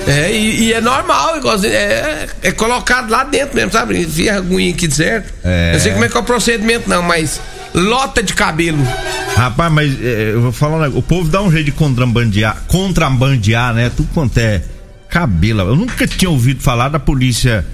É, 0.08 0.32
e, 0.32 0.64
e 0.64 0.74
é 0.74 0.80
normal, 0.80 1.36
igualzinho. 1.36 1.74
É, 1.74 2.30
é 2.42 2.52
colocado 2.54 3.10
lá 3.10 3.26
dentro 3.26 3.58
mesmo, 3.58 3.74
sabe? 3.74 4.00
Enfia 4.00 4.36
a 4.36 4.38
aguinha 4.38 4.74
aqui 4.74 4.88
de 4.88 4.96
certo. 4.96 5.34
É. 5.44 5.74
Não 5.74 5.80
sei 5.82 5.92
como 5.92 6.06
é 6.06 6.08
que 6.08 6.16
é 6.16 6.20
o 6.22 6.24
procedimento, 6.24 6.90
não, 6.90 7.04
mas 7.04 7.42
lota 7.74 8.24
de 8.24 8.34
cabelo. 8.34 8.82
Rapaz, 9.36 9.70
mas 9.70 10.02
é, 10.02 10.32
eu 10.32 10.42
vou 10.42 10.54
falar 10.54 10.78
um 10.78 10.80
negócio. 10.80 11.00
O 11.00 11.04
povo 11.04 11.30
dá 11.30 11.42
um 11.42 11.52
jeito 11.52 11.66
de 11.66 11.72
contrabandear, 11.74 12.64
contrabandear, 12.70 13.74
né? 13.74 13.92
Tudo 13.94 14.08
quanto 14.14 14.38
é 14.38 14.62
cabelo. 15.10 15.60
Eu 15.60 15.76
nunca 15.76 16.08
tinha 16.08 16.32
ouvido 16.32 16.62
falar 16.64 16.88
da 16.88 17.00
polícia 17.00 17.66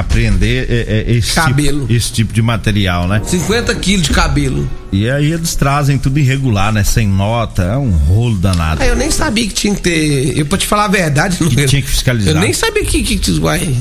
apreender 0.00 0.66
é, 0.70 1.06
é, 1.08 1.12
esse, 1.12 1.34
Cabelo. 1.34 1.80
Tipo, 1.82 1.92
esse 1.92 2.12
tipo 2.12 2.32
de 2.32 2.42
material, 2.42 3.08
né? 3.08 3.20
50 3.24 3.74
quilos 3.76 4.06
de 4.06 4.12
cabelo. 4.12 4.68
E 4.92 5.08
aí 5.08 5.32
eles 5.32 5.54
trazem 5.54 5.98
tudo 5.98 6.18
irregular, 6.18 6.72
né? 6.72 6.84
Sem 6.84 7.06
nota, 7.06 7.62
é 7.62 7.76
um 7.76 7.90
rolo 7.90 8.36
danado. 8.36 8.82
Ah, 8.82 8.86
eu 8.86 8.96
nem 8.96 9.10
sabia 9.10 9.46
que 9.46 9.54
tinha 9.54 9.74
que 9.74 9.82
ter. 9.82 10.38
Eu, 10.38 10.46
pra 10.46 10.58
te 10.58 10.66
falar 10.66 10.84
a 10.84 10.88
verdade, 10.88 11.38
não 11.40 11.48
tinha 11.48 11.82
que 11.82 11.88
fiscalizar. 11.88 12.34
Eu 12.34 12.40
nem 12.40 12.52
sabia 12.52 12.84
que. 12.84 13.02
que, 13.02 13.18
que 13.18 13.30
uai, 13.40 13.76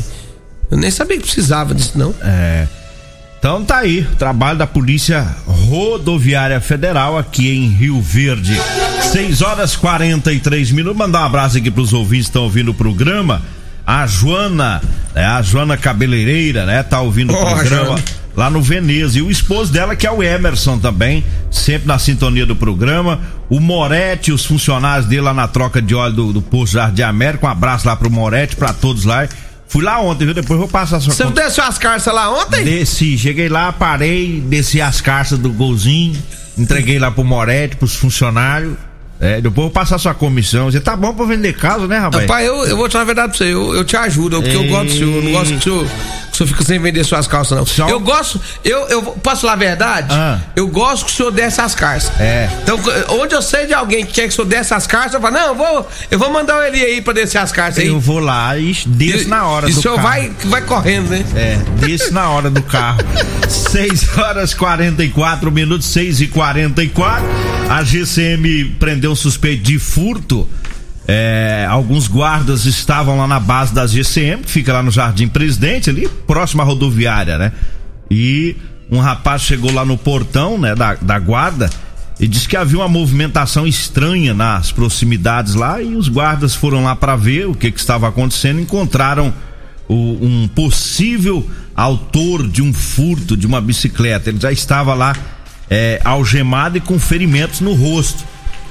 eu 0.72 0.78
nem 0.78 0.92
sabia 0.92 1.18
que 1.18 1.24
precisava 1.24 1.74
disso, 1.74 1.94
não. 1.96 2.14
É. 2.22 2.68
Então 3.38 3.64
tá 3.64 3.78
aí, 3.78 4.00
o 4.00 4.16
trabalho 4.16 4.58
da 4.58 4.66
Polícia 4.66 5.24
Rodoviária 5.46 6.60
Federal 6.60 7.16
aqui 7.16 7.50
em 7.50 7.68
Rio 7.68 8.02
Verde. 8.02 8.60
6 9.12 9.44
horas 9.44 9.76
43 9.76 10.72
minutos. 10.72 10.98
Mandar 10.98 11.22
um 11.22 11.26
abraço 11.26 11.58
aqui 11.58 11.70
pros 11.70 11.94
ouvintes 11.94 12.26
que 12.26 12.30
estão 12.32 12.44
ouvindo 12.44 12.72
o 12.72 12.74
programa. 12.74 13.44
A 13.86 14.08
Joana, 14.08 14.82
né, 15.14 15.24
a 15.26 15.42
Joana 15.42 15.78
Cabeleireira, 15.78 16.66
né? 16.66 16.82
Tá 16.84 17.02
ouvindo 17.02 17.34
o 17.34 17.36
Oh, 17.36 17.46
programa 17.46 17.86
Joana. 17.86 18.04
lá 18.36 18.50
no 18.50 18.62
Veneza. 18.62 19.20
E 19.20 19.22
o 19.22 19.30
esposo 19.30 19.72
dela, 19.72 19.96
que 19.96 20.08
é 20.08 20.12
o 20.12 20.24
Emerson 20.24 20.80
também, 20.80 21.24
sempre 21.52 21.88
na 21.88 22.00
sintonia 22.00 22.46
do 22.46 22.56
programa. 22.56 23.20
O 23.50 23.60
Moretti, 23.60 24.32
os 24.32 24.44
funcionários 24.44 25.06
dele 25.08 25.22
lá 25.22 25.34
na 25.36 25.48
troca 25.48 25.82
de 25.82 25.94
óleo 25.94 26.14
do, 26.14 26.34
do 26.34 26.42
Posto 26.42 26.74
Jardim 26.74 27.04
América. 27.04 27.46
Um 27.46 27.50
abraço 27.50 27.88
lá 27.88 27.96
pro 27.96 28.10
Moretti, 28.10 28.56
pra 28.56 28.74
todos 28.74 29.06
lá. 29.06 29.28
Fui 29.68 29.84
lá 29.84 30.00
ontem, 30.00 30.26
viu? 30.26 30.34
Depois 30.34 30.60
vou 30.60 30.68
passar 30.68 30.98
a 30.98 31.00
sua 31.00 31.14
Você 31.14 31.24
não 31.24 31.32
conta. 31.32 31.44
desceu 31.44 31.64
as 31.64 31.78
carças 31.78 32.14
lá 32.14 32.32
ontem? 32.32 32.64
Desci, 32.64 33.18
cheguei 33.18 33.50
lá, 33.50 33.72
parei, 33.72 34.42
desci 34.48 34.80
as 34.82 35.02
cartas 35.02 35.38
do 35.38 35.52
golzinho, 35.52 36.16
entreguei 36.58 36.98
lá 37.00 37.12
pro 37.12 37.24
Moretti, 37.24 37.76
pros 37.76 37.96
funcionários. 37.96 38.74
É, 39.20 39.40
eu 39.44 39.50
vou 39.50 39.70
passar 39.70 39.98
sua 39.98 40.14
comissão. 40.14 40.70
Você 40.70 40.80
tá 40.80 40.96
bom 40.96 41.14
pra 41.14 41.26
vender 41.26 41.54
casa, 41.54 41.88
né, 41.88 41.98
rapaz? 41.98 42.24
Rapaz, 42.24 42.46
eu, 42.46 42.66
eu 42.66 42.78
vou 42.78 42.88
te 42.90 42.94
falar 42.94 43.04
a 43.04 43.06
verdade 43.06 43.30
pra 43.30 43.38
você, 43.38 43.54
eu, 43.54 43.74
eu 43.74 43.86
te 43.86 43.96
ajudo, 43.96 44.42
porque 44.42 44.56
eu 44.56 44.68
gosto 44.68 44.86
do 44.88 44.92
senhor, 44.92 45.16
eu 45.16 45.24
não 45.24 45.32
gosto 45.32 45.52
que 45.52 45.58
o 45.58 45.62
senhor, 45.62 45.88
que 46.38 46.44
o 46.44 46.48
senhor 46.48 46.58
fica 46.58 46.64
sem 46.66 46.80
vender 46.80 47.04
suas 47.04 47.28
calças, 47.28 47.58
não. 47.58 47.66
Só- 47.66 47.88
Eu 47.90 48.00
gosto, 48.00 48.40
eu, 48.64 48.88
eu 48.90 49.02
posso 49.04 49.42
falar 49.42 49.54
a 49.54 49.58
verdade? 49.58 50.08
Ah. 50.12 50.40
Eu 50.56 50.68
gosto 50.68 51.06
que 51.06 51.12
o 51.12 51.16
senhor 51.16 51.32
desse 51.32 51.60
as 51.62 51.74
carças. 51.76 52.12
É. 52.20 52.50
Então, 52.64 52.80
onde 53.10 53.34
eu 53.36 53.42
sei 53.42 53.66
de 53.68 53.74
alguém 53.74 54.06
que 54.06 54.14
quer 54.14 54.24
que 54.24 54.30
o 54.30 54.32
senhor 54.32 54.48
desse 54.48 54.74
as 54.74 54.86
carças, 54.88 55.14
eu 55.16 55.22
falo, 55.22 55.34
não, 55.34 55.48
eu 55.48 55.56
vou, 55.56 55.90
eu 56.12 56.20
vou 56.20 56.30
mandar 56.32 56.58
o 56.58 56.64
Eli 56.64 56.84
aí 56.84 57.02
pra 57.02 57.14
descer 57.14 57.38
as 57.38 57.52
carças 57.52 57.80
aí. 57.84 57.88
Eu 57.88 58.00
vou 58.00 58.20
lá 58.20 58.58
e 58.58 58.74
desço 58.86 59.24
E- 59.24 59.28
na 59.28 59.46
hora 59.48 59.70
e 59.70 59.74
do 59.74 59.80
o 59.80 59.82
senhor 59.82 59.96
carro. 59.96 60.08
vai, 60.08 60.32
vai 60.46 60.62
correndo, 60.62 61.10
né? 61.10 61.26
É, 61.36 61.58
desço 61.86 62.14
na 62.14 62.30
hora 62.30 62.50
do 62.50 62.62
carro. 62.64 63.00
6 63.50 64.18
horas 64.18 64.54
44 64.54 65.52
minutos, 65.52 65.88
6 65.88 66.22
e 66.22 66.28
44 66.28 67.26
A 67.70 67.84
GCM 67.84 68.66
prendeu 68.80 69.12
um 69.12 69.16
suspeito 69.16 69.64
de 69.64 69.80
furto. 69.80 70.48
É, 71.08 71.68
alguns 71.70 72.08
guardas 72.08 72.66
estavam 72.66 73.18
lá 73.18 73.28
na 73.28 73.40
base 73.40 73.74
da 73.74 73.86
GCM, 73.86 74.44
que 74.44 74.50
fica 74.52 74.74
lá 74.74 74.82
no 74.82 74.90
Jardim 74.92 75.28
Presidente, 75.28 75.90
ali 75.90 76.08
próximo 76.26 76.62
à 76.62 76.66
rodoviária, 76.66 77.38
né? 77.38 77.52
E 78.10 78.56
um 78.90 79.00
rapaz 79.00 79.44
chegou 79.44 79.72
lá 79.72 79.86
no 79.86 79.98
portão, 79.98 80.58
né, 80.58 80.74
da, 80.76 80.96
da 80.96 81.20
guarda 81.20 81.70
e 82.20 82.28
disse 82.28 82.48
que 82.48 82.56
havia 82.56 82.78
uma 82.80 82.88
movimentação 82.88 83.68
estranha 83.68 84.34
nas 84.34 84.72
proximidades 84.72 85.54
lá 85.54 85.82
e 85.82 85.96
os 85.96 86.08
guardas 86.08 86.56
foram 86.56 86.84
lá 86.84 86.96
para 86.96 87.16
ver 87.16 87.48
o 87.48 87.54
que, 87.56 87.72
que 87.72 87.80
estava 87.80 88.08
acontecendo, 88.08 88.60
encontraram 88.62 89.34
o- 89.88 90.18
um 90.26 90.48
possível 90.48 91.48
autor 91.76 92.48
de 92.48 92.62
um 92.62 92.74
furto 92.74 93.36
de 93.36 93.46
uma 93.46 93.60
bicicleta. 93.60 94.30
Ele 94.30 94.40
já 94.40 94.52
estava 94.52 94.94
lá 94.94 95.16
é, 95.70 96.00
algemado 96.06 96.78
e 96.78 96.82
com 96.82 96.98
ferimentos 96.98 97.60
no 97.60 97.74
rosto. 97.74 98.24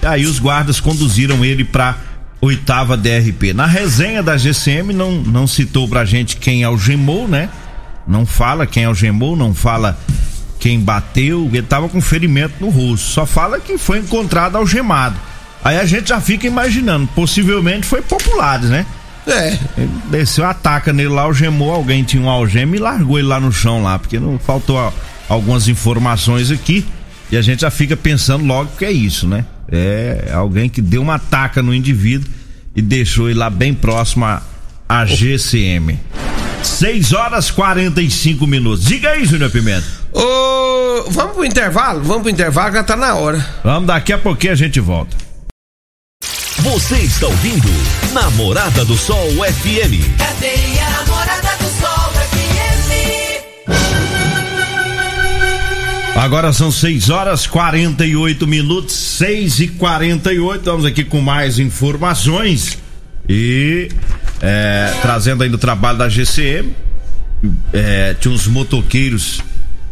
E 0.03 0.07
aí 0.07 0.27
os 0.27 0.39
guardas 0.39 0.81
conduziram 0.81 1.45
ele 1.45 1.65
para 1.65 1.97
oitava 2.45 2.97
DRP. 2.97 3.53
Na 3.55 3.67
resenha 3.67 4.23
da 4.23 4.37
GCM 4.37 4.93
não, 4.93 5.13
não 5.13 5.47
citou 5.47 5.89
pra 5.89 6.05
gente 6.05 6.37
quem 6.37 6.63
algemou, 6.63 7.27
né? 7.27 7.49
Não 8.07 8.27
fala 8.27 8.67
quem 8.67 8.85
algemou, 8.85 9.35
não 9.35 9.55
fala 9.55 9.99
quem 10.61 10.79
bateu, 10.79 11.49
ele 11.53 11.63
tava 11.63 11.89
com 11.89 12.01
ferimento 12.01 12.55
no 12.61 12.69
rosto. 12.69 13.07
Só 13.07 13.27
fala 13.27 13.59
que 13.59 13.79
foi 13.79 13.99
encontrado 13.99 14.57
algemado. 14.57 15.17
Aí 15.63 15.79
a 15.79 15.87
gente 15.87 16.11
já 16.11 16.21
fica 16.21 16.47
imaginando, 16.47 17.07
possivelmente 17.15 17.87
foi 17.87 18.03
populares, 18.03 18.69
né? 18.69 18.85
É. 19.27 19.59
Ele 19.79 19.91
desceu, 20.11 20.45
ataca 20.45 20.93
nele 20.93 21.09
lá, 21.09 21.23
algemou 21.23 21.73
alguém, 21.73 22.05
tinha 22.05 22.23
um 22.23 22.29
algema 22.29 22.77
e 22.77 22.79
largou 22.79 23.19
ele 23.19 23.27
lá 23.27 23.41
no 23.41 23.51
chão 23.51 23.83
lá, 23.83 23.99
porque 23.99 24.21
não 24.21 24.39
faltou 24.39 24.93
algumas 25.27 25.67
informações 25.67 26.51
aqui 26.51 26.85
e 27.33 27.37
a 27.39 27.41
gente 27.41 27.63
já 27.63 27.71
fica 27.71 27.97
pensando 27.97 28.45
logo 28.45 28.73
que 28.77 28.85
é 28.85 28.93
isso, 28.93 29.27
né? 29.27 29.47
É 29.77 30.31
alguém 30.33 30.69
que 30.69 30.81
deu 30.81 31.03
uma 31.03 31.17
ataca 31.17 31.63
no 31.63 31.75
indivíduo 31.75 32.31
e 32.75 32.83
deixou 32.83 33.29
ele 33.29 33.39
lá 33.39 33.51
bem 33.51 33.75
próximo 33.75 34.25
à, 34.25 34.43
à 34.89 35.05
GCM. 35.05 35.99
6 36.63 37.13
horas 37.13 37.51
45 37.51 38.47
minutos. 38.47 38.85
Diga 38.85 39.11
aí, 39.11 39.25
Júnior 39.25 39.51
Pimenta. 39.51 39.87
Ô, 40.13 41.11
vamos 41.11 41.35
pro 41.35 41.45
intervalo? 41.45 42.03
Vamos 42.03 42.23
pro 42.23 42.31
intervalo, 42.31 42.73
já 42.73 42.83
tá 42.83 42.97
na 42.97 43.15
hora. 43.15 43.45
Vamos, 43.63 43.87
daqui 43.87 44.13
a 44.13 44.19
pouquinho 44.19 44.53
a 44.53 44.57
gente 44.57 44.81
volta. 44.81 45.17
Você 46.59 46.97
está 46.97 47.27
ouvindo 47.27 47.69
Namorada 48.13 48.85
do 48.85 48.97
Sol 48.97 49.29
FM. 49.33 50.17
Cadeia 50.17 50.89
Namorada 50.91 51.57
do 51.59 51.69
Sol 51.81 52.04
Agora 56.17 56.53
são 56.53 56.71
6 56.71 57.11
horas 57.11 57.47
48 57.47 58.47
minutos, 58.47 58.95
6 58.95 59.61
e 59.61 59.69
48 59.69 60.65
Vamos 60.65 60.87
aqui 60.87 61.05
com 61.05 61.21
mais 61.21 61.59
informações 61.59 62.79
e 63.29 63.89
é, 64.41 64.93
trazendo 65.03 65.43
aí 65.43 65.49
no 65.49 65.59
trabalho 65.59 65.99
da 65.99 66.09
GCM. 66.09 66.73
É, 67.73 68.15
tinha 68.21 68.33
uns 68.33 68.47
motoqueiros 68.47 69.41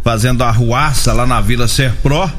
fazendo 0.05 0.43
arruaça 0.43 1.13
lá 1.13 1.27
na 1.27 1.41
Vila 1.41 1.67
Serpro 1.69 2.31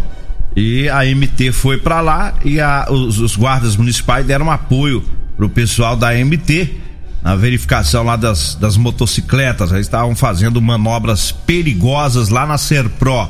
e 0.56 0.88
a 0.90 1.04
MT 1.06 1.52
foi 1.52 1.78
pra 1.78 2.00
lá 2.02 2.36
e 2.46 2.60
a- 2.60 2.88
os, 2.90 3.20
os 3.20 3.36
guardas 3.36 3.76
municipais 3.76 4.26
deram 4.26 4.50
apoio 4.52 5.04
pro 5.36 5.50
pessoal 5.50 5.96
da 5.96 6.14
MT 6.14 6.76
na 7.24 7.36
verificação 7.36 8.04
lá 8.04 8.16
das, 8.16 8.56
das 8.56 8.76
motocicletas. 8.78 9.72
Eles 9.72 9.88
estavam 9.88 10.16
fazendo 10.16 10.62
manobras 10.62 11.32
perigosas 11.32 12.30
lá 12.30 12.46
na 12.46 12.58
Serpro 12.58 13.30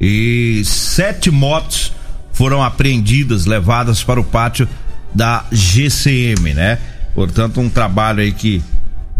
e 0.00 0.62
sete 0.64 1.30
motos 1.30 1.92
foram 2.32 2.62
apreendidas, 2.62 3.46
levadas 3.46 4.02
para 4.02 4.20
o 4.20 4.24
pátio 4.24 4.68
da 5.14 5.44
GCM, 5.50 6.54
né? 6.54 6.78
Portanto, 7.14 7.60
um 7.60 7.68
trabalho 7.68 8.20
aí 8.20 8.30
que 8.30 8.62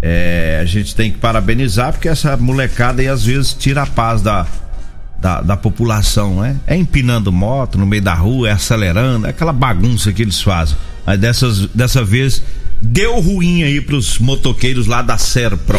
é, 0.01 0.61
a 0.63 0.65
gente 0.65 0.95
tem 0.95 1.11
que 1.11 1.19
parabenizar, 1.19 1.93
porque 1.93 2.09
essa 2.09 2.37
molecada 2.37 3.03
aí 3.03 3.09
às 3.09 3.25
vezes 3.25 3.53
tira 3.55 3.83
a 3.83 3.87
paz 3.87 4.23
da, 4.23 4.47
da, 5.19 5.41
da, 5.41 5.57
população, 5.57 6.41
né? 6.41 6.57
É 6.67 6.77
empinando 6.77 7.33
moto 7.33 7.77
no 7.77 7.87
meio 7.87 8.03
da 8.03 8.15
rua, 8.15 8.49
é 8.49 8.53
acelerando, 8.53 9.27
é 9.27 9.31
aquela 9.31 9.53
bagunça 9.53 10.13
que 10.13 10.23
eles 10.23 10.41
fazem. 10.41 10.77
Mas 11.05 11.19
dessas, 11.19 11.67
dessa 11.69 12.05
vez 12.05 12.43
deu 12.81 13.19
ruim 13.21 13.63
aí 13.63 13.81
pros 13.81 14.19
motoqueiros 14.19 14.87
lá 14.87 15.03
da 15.03 15.19
Serpro. 15.19 15.79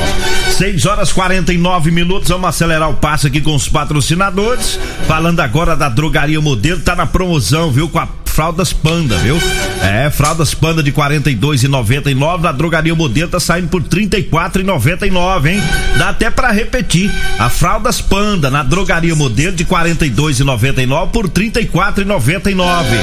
6 0.52 0.86
horas 0.86 1.12
49 1.12 1.92
minutos, 1.92 2.30
vamos 2.30 2.50
acelerar 2.50 2.90
o 2.90 2.96
passo 2.96 3.28
aqui 3.28 3.42
com 3.42 3.56
os 3.56 3.68
patrocinadores. 3.68 4.80
Falando 5.08 5.40
agora 5.40 5.76
da 5.76 5.90
Drogaria 5.90 6.42
Modelo, 6.42 6.82
tá 6.82 6.96
na 6.96 7.06
promoção, 7.06 7.72
viu? 7.72 7.90
Com 7.90 8.00
a 8.00 8.08
fraldas 8.30 8.72
Panda, 8.72 9.18
viu? 9.18 9.38
É, 9.82 10.10
fraldas 10.10 10.54
Panda 10.54 10.82
de 10.82 10.92
42 10.92 11.64
e 11.64 11.68
99 11.68 12.44
na 12.44 12.52
Drogaria 12.52 12.96
Modelo 12.96 13.30
tá 13.30 13.40
saindo 13.40 13.68
por 13.68 13.84
34 13.84 14.62
e 14.62 14.66
99, 14.66 15.52
hein? 15.52 15.62
Dá 15.98 16.10
até 16.10 16.30
para 16.30 16.52
repetir. 16.52 17.12
A 17.38 17.50
fraldas 17.50 18.00
Panda 18.00 18.50
na 18.50 18.64
Drogaria 18.64 19.16
Modelo 19.16 19.56
de 19.56 19.66
42 19.66 20.40
e 20.40 20.44
99 20.44 21.12
por 21.12 21.28
34 21.28 22.04
e 22.04 22.06
99. 22.06 22.96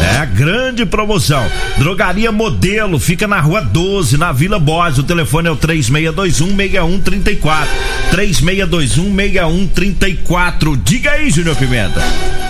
É 0.00 0.16
a 0.18 0.24
grande 0.24 0.86
promoção. 0.86 1.44
Drogaria 1.76 2.30
Modelo 2.30 2.98
fica 2.98 3.26
na 3.26 3.40
Rua 3.40 3.60
12, 3.60 4.16
na 4.16 4.32
Vila 4.32 4.58
Borges. 4.58 4.98
O 4.98 5.02
telefone 5.02 5.48
é 5.48 5.50
o 5.50 5.56
3621 5.56 6.56
6134. 6.56 7.68
3621 8.10 9.14
6134. 9.14 10.76
Diga 10.76 11.10
aí, 11.10 11.30
Júnior 11.30 11.56
Pimenta. 11.56 12.47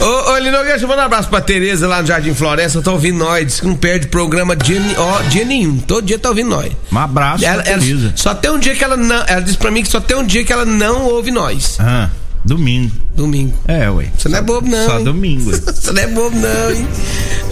Ô, 0.00 0.32
ô 0.32 0.38
Linogueira, 0.38 0.72
deixa 0.72 0.84
eu 0.84 0.88
mandar 0.88 1.02
um 1.02 1.06
abraço 1.06 1.28
pra 1.28 1.40
Tereza 1.40 1.88
lá 1.88 2.02
no 2.02 2.06
Jardim 2.06 2.34
Floresta, 2.34 2.82
tá 2.82 2.92
ouvindo 2.92 3.18
nós, 3.18 3.46
diz 3.46 3.60
que 3.60 3.66
não 3.66 3.76
perde 3.76 4.08
programa 4.08 4.54
dia, 4.54 4.80
ó, 4.98 5.22
dia 5.22 5.44
nenhum, 5.44 5.78
todo 5.78 6.04
dia 6.04 6.18
tá 6.18 6.28
ouvindo 6.28 6.50
nós. 6.50 6.72
Um 6.92 6.98
abraço 6.98 7.44
ela, 7.44 7.62
pra 7.62 7.72
Tereza. 7.78 8.12
Só 8.14 8.34
tem 8.34 8.50
um 8.50 8.58
dia 8.58 8.74
que 8.74 8.84
ela 8.84 8.96
não, 8.96 9.24
ela 9.26 9.40
disse 9.40 9.56
pra 9.56 9.70
mim 9.70 9.82
que 9.82 9.88
só 9.88 10.00
tem 10.00 10.16
um 10.16 10.24
dia 10.24 10.44
que 10.44 10.52
ela 10.52 10.64
não 10.64 11.04
ouve 11.06 11.30
nós. 11.30 11.76
Ah, 11.80 12.10
domingo. 12.44 12.92
Domingo. 13.14 13.54
É, 13.66 13.88
ué. 13.90 14.08
Você 14.16 14.28
não 14.28 14.38
é 14.38 14.42
bobo 14.42 14.68
não, 14.68 14.86
Só 14.86 14.98
hein? 14.98 15.04
domingo. 15.04 15.50
Você 15.56 15.92
não 15.92 16.02
é 16.02 16.06
bobo 16.06 16.36
não, 16.38 16.70
hein? 16.70 16.86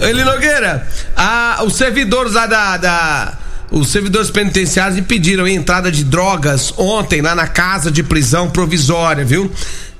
Ô, 0.01 0.05
Linogueira, 0.11 0.87
a, 1.17 1.63
os 1.65 1.75
servidores 1.75 2.33
lá 2.33 2.45
da, 2.45 2.77
da 2.77 3.33
os 3.71 3.89
servidores 3.89 4.29
penitenciários 4.29 4.97
impediram 4.97 5.45
a 5.45 5.49
entrada 5.49 5.91
de 5.91 6.03
drogas 6.03 6.73
ontem 6.77 7.21
lá 7.21 7.33
na 7.33 7.47
casa 7.47 7.91
de 7.91 8.03
prisão 8.03 8.49
provisória, 8.49 9.25
viu? 9.25 9.51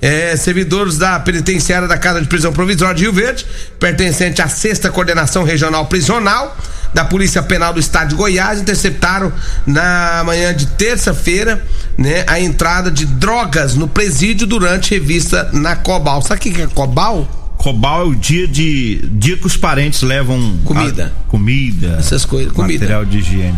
É, 0.02 0.36
servidores 0.36 0.98
da 0.98 1.20
penitenciária 1.20 1.88
da 1.88 1.98
Casa 1.98 2.22
de 2.22 2.28
Prisão 2.28 2.54
Provisória 2.54 2.94
de 2.94 3.04
Rio 3.04 3.14
Verde, 3.14 3.46
pertencente 3.80 4.42
à 4.42 4.48
sexta 4.48 4.92
coordenação 4.92 5.44
regional 5.44 5.88
prisional 5.88 6.56
da 6.94 7.04
Polícia 7.04 7.42
Penal 7.42 7.74
do 7.74 7.80
Estado 7.80 8.10
de 8.10 8.16
Goiás, 8.16 8.60
interceptaram 8.60 9.34
na 9.66 10.22
manhã 10.24 10.54
de 10.54 10.68
terça-feira, 10.68 11.66
né, 11.98 12.24
a 12.28 12.40
entrada 12.40 12.92
de 12.92 13.06
drogas 13.06 13.74
no 13.74 13.88
presídio 13.88 14.46
durante 14.46 14.94
revista 14.94 15.50
na 15.52 15.76
Cobal. 15.76 16.22
Sabe 16.22 16.50
o 16.50 16.54
que 16.54 16.62
é 16.62 16.68
Cobal? 16.68 17.45
Cobal 17.66 18.02
é 18.02 18.06
o 18.06 18.14
dia 18.14 18.48
de. 18.48 19.00
dia 19.14 19.36
que 19.38 19.48
os 19.48 19.58
parentes 19.58 20.04
levam. 20.04 20.60
Comida. 20.64 21.12
a- 21.18 21.30
comida. 21.32 21.96
Essas 22.00 22.24
coisas, 22.24 22.54
comida. 22.54 22.74
Material 22.82 23.04
de 23.04 23.18
higiene. 23.18 23.58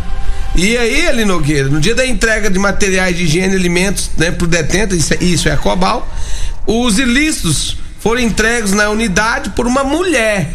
E 0.55 0.77
aí, 0.77 1.07
Ali 1.07 1.25
Nogueira, 1.25 1.67
no 1.67 1.81
dia 1.81 1.93
da 1.93 2.07
entrega 2.07 2.49
de 2.49 2.57
materiais 2.57 3.17
de 3.17 3.23
higiene 3.25 3.53
e 3.53 3.57
alimentos 3.57 4.09
né, 4.17 4.31
pro 4.31 4.47
detento, 4.47 4.95
isso, 4.95 5.13
é- 5.13 5.17
isso 5.21 5.49
é 5.49 5.51
a 5.51 5.57
Cobal, 5.57 6.07
os 6.65 6.97
ilícitos 6.97 7.75
foram 7.99 8.21
entregues 8.21 8.71
na 8.71 8.89
unidade 8.89 9.49
por 9.49 9.67
uma 9.67 9.83
mulher 9.83 10.51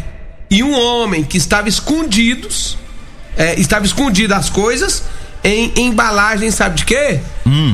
e 0.49 0.63
um 0.63 0.73
homem 0.73 1.23
que 1.23 1.37
estavam 1.37 1.67
escondidos, 1.67 2.75
é, 3.37 3.53
estava 3.59 3.85
escondido 3.85 4.33
as 4.33 4.49
coisas 4.49 5.03
em 5.43 5.71
embalagem, 5.77 6.49
sabe 6.49 6.77
de 6.77 6.85
quê? 6.85 7.19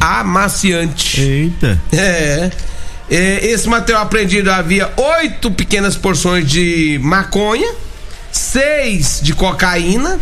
Amaciante. 0.02 1.22
Eita. 1.22 1.82
É. 1.94 2.52
É, 3.10 3.46
Esse 3.46 3.68
material 3.68 4.04
apreendido 4.04 4.52
havia 4.52 4.92
oito 4.96 5.52
pequenas 5.52 5.96
porções 5.96 6.50
de 6.50 7.00
maconha, 7.02 7.74
seis 8.32 9.20
de 9.22 9.34
cocaína, 9.34 10.20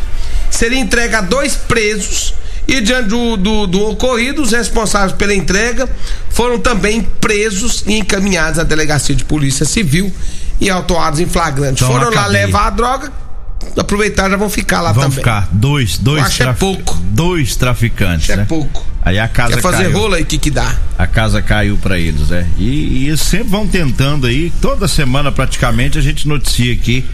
seria 0.49 0.79
entregue 0.79 1.15
a 1.15 1.21
dois 1.21 1.55
presos. 1.55 2.33
E 2.67 2.81
diante 2.81 3.07
do, 3.07 3.37
do, 3.37 3.67
do 3.67 3.81
ocorrido, 3.91 4.41
os 4.41 4.51
responsáveis 4.51 5.13
pela 5.13 5.33
entrega 5.33 5.89
foram 6.29 6.59
também 6.59 7.01
presos 7.01 7.83
e 7.87 7.97
encaminhados 7.97 8.59
à 8.59 8.63
delegacia 8.63 9.15
de 9.15 9.23
polícia 9.23 9.65
civil 9.65 10.11
e 10.59 10.69
autuados 10.69 11.19
em 11.21 11.25
flagrante. 11.25 11.83
Então, 11.83 11.93
foram 11.93 12.13
lá 12.13 12.27
levar 12.27 12.67
a 12.67 12.69
droga, 12.69 13.11
aproveitar 13.75 14.29
já 14.29 14.37
vão 14.37 14.49
ficar 14.49 14.81
lá 14.81 14.91
Vão 14.91 15.03
também. 15.03 15.17
ficar 15.17 15.49
dois, 15.51 15.97
dois, 15.97 16.23
acho 16.23 16.43
é 16.43 16.53
pouco. 16.53 16.95
dois 17.11 17.55
traficantes. 17.55 18.29
É 18.29 18.37
né? 18.37 18.45
pouco. 18.47 18.85
Aí 19.03 19.17
a 19.19 19.27
casa 19.27 19.55
Quer 19.55 19.61
fazer 19.61 19.83
caiu. 19.85 19.97
rolo 19.97 20.15
aí, 20.15 20.23
o 20.23 20.25
que 20.25 20.37
que 20.37 20.51
dá? 20.51 20.75
A 20.97 21.07
casa 21.07 21.41
caiu 21.41 21.77
pra 21.77 21.97
eles, 21.97 22.29
né? 22.29 22.47
E, 22.57 23.03
e 23.03 23.07
eles 23.07 23.21
sempre 23.21 23.47
vão 23.49 23.67
tentando 23.67 24.27
aí, 24.27 24.51
toda 24.61 24.87
semana 24.87 25.31
praticamente 25.31 25.97
a 25.97 26.01
gente 26.01 26.27
noticia 26.27 26.73
aqui, 26.73 27.05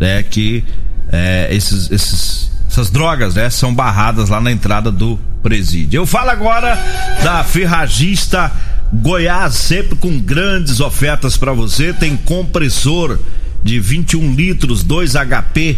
né, 0.00 0.22
que 0.24 0.64
é, 1.12 1.48
esses, 1.52 1.90
esses, 1.90 2.50
essas 2.68 2.90
drogas, 2.90 3.34
né, 3.34 3.48
são 3.48 3.72
barradas 3.74 4.28
lá 4.28 4.40
na 4.40 4.50
entrada 4.50 4.90
do 4.90 5.18
presídio. 5.42 5.98
Eu 5.98 6.06
falo 6.06 6.30
agora 6.30 6.74
da 7.22 7.44
Ferragista 7.44 8.50
Goiás, 8.92 9.54
sempre 9.54 9.96
com 9.96 10.18
grandes 10.18 10.80
ofertas 10.80 11.36
pra 11.36 11.52
você. 11.52 11.92
Tem 11.92 12.16
compressor 12.16 13.18
de 13.62 13.80
21 13.80 14.34
litros, 14.34 14.82
2 14.82 15.14
HP 15.14 15.76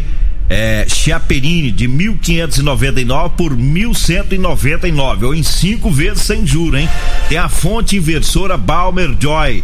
é, 0.49 0.87
Chiaperini 0.89 1.71
de 1.71 1.87
1.599 1.87 3.31
por 3.37 3.55
1.199 3.55 5.23
ou 5.25 5.35
em 5.35 5.43
cinco 5.43 5.91
vezes 5.91 6.23
sem 6.23 6.47
juro, 6.47 6.79
hein? 6.79 6.89
Tem 7.29 7.37
a 7.37 7.49
fonte 7.49 7.97
inversora 7.97 8.57
Balmer 8.57 9.15
Joy. 9.21 9.63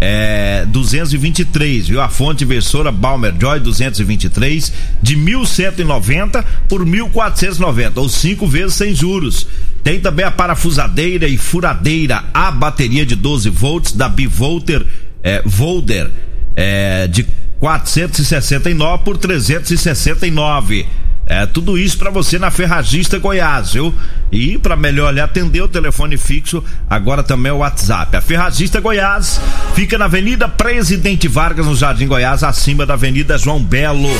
É, 0.00 0.66
223, 0.66 1.88
viu? 1.88 2.00
A 2.00 2.08
fonte 2.08 2.42
inversora 2.42 2.90
Balmer 2.90 3.32
Joy 3.40 3.60
223 3.60 4.72
de 5.00 5.16
1190 5.16 6.42
por 6.68 6.84
1490 6.84 8.00
ou 8.00 8.08
cinco 8.08 8.46
vezes 8.46 8.74
sem 8.74 8.92
juros. 8.94 9.46
Tem 9.84 10.00
também 10.00 10.26
a 10.26 10.32
parafusadeira 10.32 11.28
e 11.28 11.38
furadeira 11.38 12.24
a 12.34 12.50
bateria 12.50 13.06
de 13.06 13.14
12 13.14 13.48
volts 13.50 13.92
da 13.92 14.08
Bivolter 14.08 14.84
é, 15.22 15.42
Volder 15.46 16.10
é, 16.56 17.06
de 17.06 17.24
469 17.64 19.04
por 19.04 19.16
369. 19.16 20.86
É 21.26 21.46
tudo 21.46 21.78
isso 21.78 21.96
pra 21.96 22.10
você 22.10 22.38
na 22.38 22.50
Ferragista 22.50 23.18
Goiás, 23.18 23.72
viu? 23.72 23.94
E 24.30 24.58
pra 24.58 24.76
melhor 24.76 25.14
lhe 25.14 25.20
atender 25.20 25.62
o 25.62 25.68
telefone 25.68 26.18
fixo, 26.18 26.62
agora 26.90 27.22
também 27.22 27.48
é 27.48 27.52
o 27.54 27.58
WhatsApp. 27.58 28.14
A 28.14 28.20
Ferragista 28.20 28.80
Goiás 28.80 29.40
fica 29.74 29.96
na 29.96 30.04
Avenida 30.04 30.46
Presidente 30.46 31.26
Vargas, 31.26 31.64
no 31.64 31.74
Jardim 31.74 32.06
Goiás, 32.06 32.44
acima 32.44 32.84
da 32.84 32.92
Avenida 32.92 33.38
João 33.38 33.62
Belo. 33.62 34.10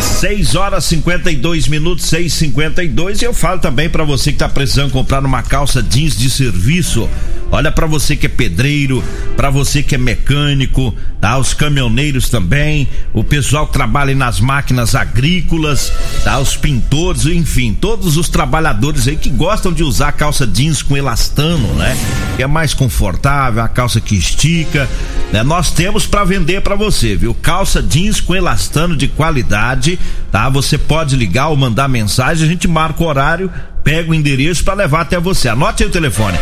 6 0.00 0.56
horas 0.56 0.84
52 0.86 1.68
minutos, 1.68 2.06
6 2.06 2.32
52 2.32 3.22
E 3.22 3.24
eu 3.24 3.34
falo 3.34 3.60
também 3.60 3.88
pra 3.88 4.02
você 4.02 4.32
que 4.32 4.38
tá 4.38 4.48
precisando 4.48 4.90
comprar 4.90 5.24
uma 5.24 5.44
calça 5.44 5.80
jeans 5.80 6.16
de 6.16 6.28
serviço. 6.28 7.08
Olha 7.50 7.72
pra 7.72 7.86
você 7.86 8.14
que 8.14 8.26
é 8.26 8.28
pedreiro, 8.28 9.02
pra 9.36 9.48
você 9.48 9.82
que 9.82 9.94
é 9.94 9.98
mecânico, 9.98 10.94
tá? 11.20 11.38
Os 11.38 11.54
caminhoneiros 11.54 12.28
também, 12.28 12.86
o 13.12 13.24
pessoal 13.24 13.66
que 13.66 13.72
trabalha 13.72 14.14
nas 14.14 14.38
máquinas 14.38 14.94
agrícolas, 14.94 15.92
tá? 16.22 16.38
Os 16.38 16.56
pintores, 16.56 17.24
enfim, 17.24 17.72
todos 17.72 18.16
os 18.18 18.28
trabalhadores 18.28 19.08
aí 19.08 19.16
que 19.16 19.30
gostam 19.30 19.72
de 19.72 19.82
usar 19.82 20.12
calça 20.12 20.46
jeans 20.46 20.82
com 20.82 20.96
elastano, 20.96 21.74
né? 21.74 21.96
Que 22.36 22.42
é 22.42 22.46
mais 22.46 22.74
confortável, 22.74 23.62
a 23.62 23.68
calça 23.68 24.00
que 24.00 24.14
estica, 24.14 24.88
né? 25.32 25.42
Nós 25.42 25.70
temos 25.70 26.06
pra 26.06 26.24
vender 26.24 26.60
pra 26.60 26.74
você, 26.74 27.16
viu? 27.16 27.34
Calça 27.34 27.82
jeans 27.82 28.20
com 28.20 28.34
elastano 28.34 28.94
de 28.94 29.08
qualidade, 29.08 29.98
tá? 30.30 30.48
Você 30.50 30.76
pode 30.76 31.16
ligar 31.16 31.48
ou 31.48 31.56
mandar 31.56 31.88
mensagem, 31.88 32.46
a 32.46 32.50
gente 32.50 32.68
marca 32.68 33.02
o 33.02 33.06
horário, 33.06 33.50
pega 33.88 34.10
o 34.10 34.14
endereço 34.14 34.62
pra 34.62 34.74
levar 34.74 35.00
até 35.00 35.18
você. 35.18 35.48
Anote 35.48 35.82
aí 35.82 35.88
o 35.88 35.92
telefone: 35.92 36.38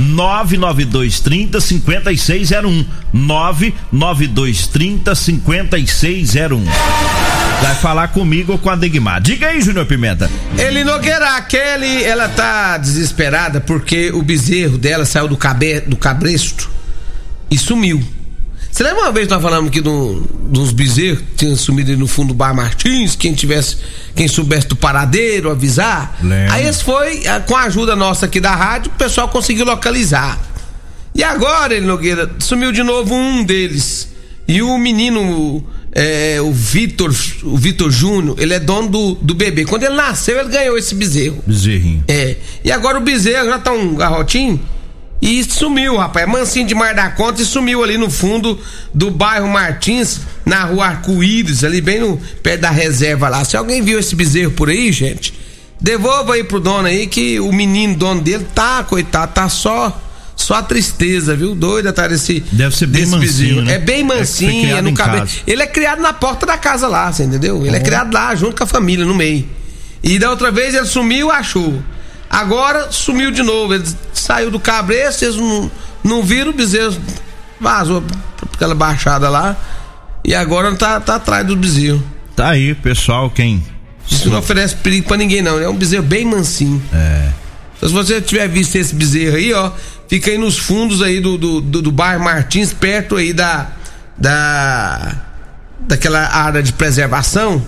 99230 0.00 1.58
5601. 1.58 2.84
99230 3.10 5.14
5601. 5.14 6.62
Vai 7.62 7.74
falar 7.76 8.08
comigo 8.08 8.52
ou 8.52 8.58
com 8.58 8.68
a 8.68 8.76
Degmar. 8.76 9.22
Diga 9.22 9.46
aí, 9.46 9.62
Júnior 9.62 9.86
Pimenta. 9.86 10.30
Ele 10.58 10.84
Nogueira, 10.84 11.36
a 11.36 11.40
Kelly, 11.40 12.04
ela 12.04 12.28
tá 12.28 12.76
desesperada 12.76 13.62
porque 13.62 14.10
o 14.12 14.22
bezerro 14.22 14.76
dela 14.76 15.06
saiu 15.06 15.26
do, 15.26 15.38
cabe, 15.38 15.80
do 15.80 15.96
cabresto 15.96 16.70
e 17.50 17.56
sumiu. 17.56 18.19
Você 18.70 18.84
lembra 18.84 19.02
uma 19.02 19.12
vez 19.12 19.26
que 19.26 19.34
nós 19.34 19.42
falamos 19.42 19.68
aqui 19.68 19.80
do, 19.80 20.20
dos 20.44 20.72
bezerros 20.72 21.20
que 21.20 21.26
tinham 21.36 21.56
sumido 21.56 21.96
no 21.96 22.06
fundo 22.06 22.28
do 22.28 22.34
Bar 22.34 22.54
Martins? 22.54 23.16
Quem 23.16 23.34
tivesse, 23.34 23.76
quem 24.14 24.28
soubesse 24.28 24.68
do 24.68 24.76
paradeiro, 24.76 25.50
avisar. 25.50 26.18
Lembro. 26.22 26.52
Aí 26.52 26.66
esse 26.66 26.84
foi, 26.84 27.22
com 27.46 27.56
a 27.56 27.64
ajuda 27.64 27.96
nossa 27.96 28.26
aqui 28.26 28.40
da 28.40 28.54
rádio, 28.54 28.92
o 28.94 28.98
pessoal 28.98 29.28
conseguiu 29.28 29.64
localizar. 29.64 30.38
E 31.14 31.24
agora, 31.24 31.74
ele 31.74 31.86
Nogueira, 31.86 32.30
sumiu 32.38 32.70
de 32.70 32.82
novo 32.82 33.14
um 33.14 33.44
deles. 33.44 34.08
E 34.46 34.62
o 34.62 34.78
menino 34.78 35.64
é, 35.92 36.40
o 36.40 36.52
Vitor, 36.52 37.12
o 37.42 37.56
Vitor 37.56 37.90
Júnior, 37.90 38.36
ele 38.38 38.54
é 38.54 38.60
dono 38.60 38.88
do, 38.88 39.14
do 39.16 39.34
bebê. 39.34 39.64
Quando 39.64 39.82
ele 39.82 39.94
nasceu, 39.94 40.38
ele 40.38 40.48
ganhou 40.48 40.78
esse 40.78 40.94
bezerro. 40.94 41.42
Bezerrinho. 41.46 42.04
É. 42.06 42.36
E 42.64 42.70
agora 42.70 42.98
o 42.98 43.00
bezerro 43.00 43.46
já 43.46 43.58
tá 43.58 43.72
um 43.72 43.94
garrotinho 43.94 44.60
e 45.20 45.44
sumiu, 45.44 45.96
rapaz. 45.96 46.26
É 46.26 46.30
mansinho 46.30 46.66
demais 46.66 46.96
da 46.96 47.10
conta 47.10 47.42
e 47.42 47.44
sumiu 47.44 47.84
ali 47.84 47.98
no 47.98 48.10
fundo 48.10 48.58
do 48.94 49.10
bairro 49.10 49.48
Martins, 49.48 50.20
na 50.46 50.64
rua 50.64 50.86
Arco-Íris, 50.86 51.62
ali 51.62 51.80
bem 51.80 52.00
no 52.00 52.18
perto 52.42 52.62
da 52.62 52.70
reserva 52.70 53.28
lá. 53.28 53.44
Se 53.44 53.56
alguém 53.56 53.82
viu 53.82 53.98
esse 53.98 54.14
bezerro 54.14 54.52
por 54.52 54.70
aí, 54.70 54.90
gente, 54.90 55.34
devolva 55.80 56.34
aí 56.34 56.44
pro 56.44 56.58
dono 56.58 56.88
aí 56.88 57.06
que 57.06 57.38
o 57.38 57.52
menino 57.52 57.96
dono 57.96 58.20
dele 58.20 58.46
tá, 58.54 58.82
coitado, 58.82 59.32
tá 59.32 59.48
só 59.48 60.00
só 60.40 60.54
a 60.54 60.62
tristeza, 60.62 61.36
viu? 61.36 61.54
Doido 61.54 61.88
atrás 61.88 62.10
desse. 62.10 62.40
Deve 62.50 62.74
ser 62.74 62.86
bem 62.86 63.04
mansinho, 63.04 63.62
né? 63.62 63.74
É 63.74 63.78
bem 63.78 64.02
mansinho, 64.02 64.74
É 64.74 64.78
é, 64.78 64.82
no 64.82 64.94
cabelo. 64.94 65.28
Ele 65.46 65.62
é 65.62 65.66
criado 65.66 66.00
na 66.00 66.14
porta 66.14 66.46
da 66.46 66.56
casa 66.56 66.88
lá, 66.88 67.12
você 67.12 67.24
entendeu? 67.24 67.66
Ele 67.66 67.76
é 67.76 67.80
criado 67.80 68.12
lá, 68.14 68.34
junto 68.34 68.56
com 68.56 68.64
a 68.64 68.66
família, 68.66 69.04
no 69.04 69.14
meio. 69.14 69.46
E 70.02 70.18
da 70.18 70.30
outra 70.30 70.50
vez 70.50 70.74
ele 70.74 70.86
sumiu, 70.86 71.30
achou. 71.30 71.82
Agora 72.30 72.92
sumiu 72.92 73.32
de 73.32 73.42
novo. 73.42 73.74
Ele 73.74 73.84
saiu 74.14 74.52
do 74.52 74.60
cabresto, 74.60 75.18
vocês 75.18 75.36
não, 75.36 75.70
não 76.04 76.22
viram, 76.22 76.50
o 76.50 76.54
bezerro 76.54 76.96
vazou 77.60 78.04
aquela 78.54 78.74
baixada 78.74 79.28
lá. 79.28 79.56
E 80.24 80.34
agora 80.34 80.72
tá, 80.76 81.00
tá 81.00 81.16
atrás 81.16 81.44
do 81.44 81.56
bezerro. 81.56 82.00
Tá 82.36 82.50
aí, 82.50 82.74
pessoal, 82.74 83.28
quem. 83.30 83.64
Isso 84.08 84.30
não 84.30 84.38
oferece 84.38 84.76
perigo 84.76 85.08
pra 85.08 85.16
ninguém, 85.16 85.42
não. 85.42 85.58
É 85.58 85.68
um 85.68 85.76
bezerro 85.76 86.04
bem 86.04 86.24
mansinho. 86.24 86.80
É. 86.92 87.30
Então, 87.76 87.88
se 87.88 87.94
você 87.94 88.20
tiver 88.20 88.46
visto 88.48 88.76
esse 88.76 88.94
bezerro 88.94 89.36
aí, 89.36 89.52
ó, 89.52 89.72
fica 90.08 90.30
aí 90.30 90.38
nos 90.38 90.58
fundos 90.58 91.02
aí 91.02 91.20
do, 91.20 91.36
do, 91.36 91.60
do, 91.60 91.82
do 91.82 91.92
bairro 91.92 92.22
Martins, 92.22 92.72
perto 92.72 93.16
aí 93.16 93.32
da. 93.32 93.68
da. 94.16 95.16
daquela 95.80 96.28
área 96.28 96.62
de 96.62 96.72
preservação. 96.72 97.64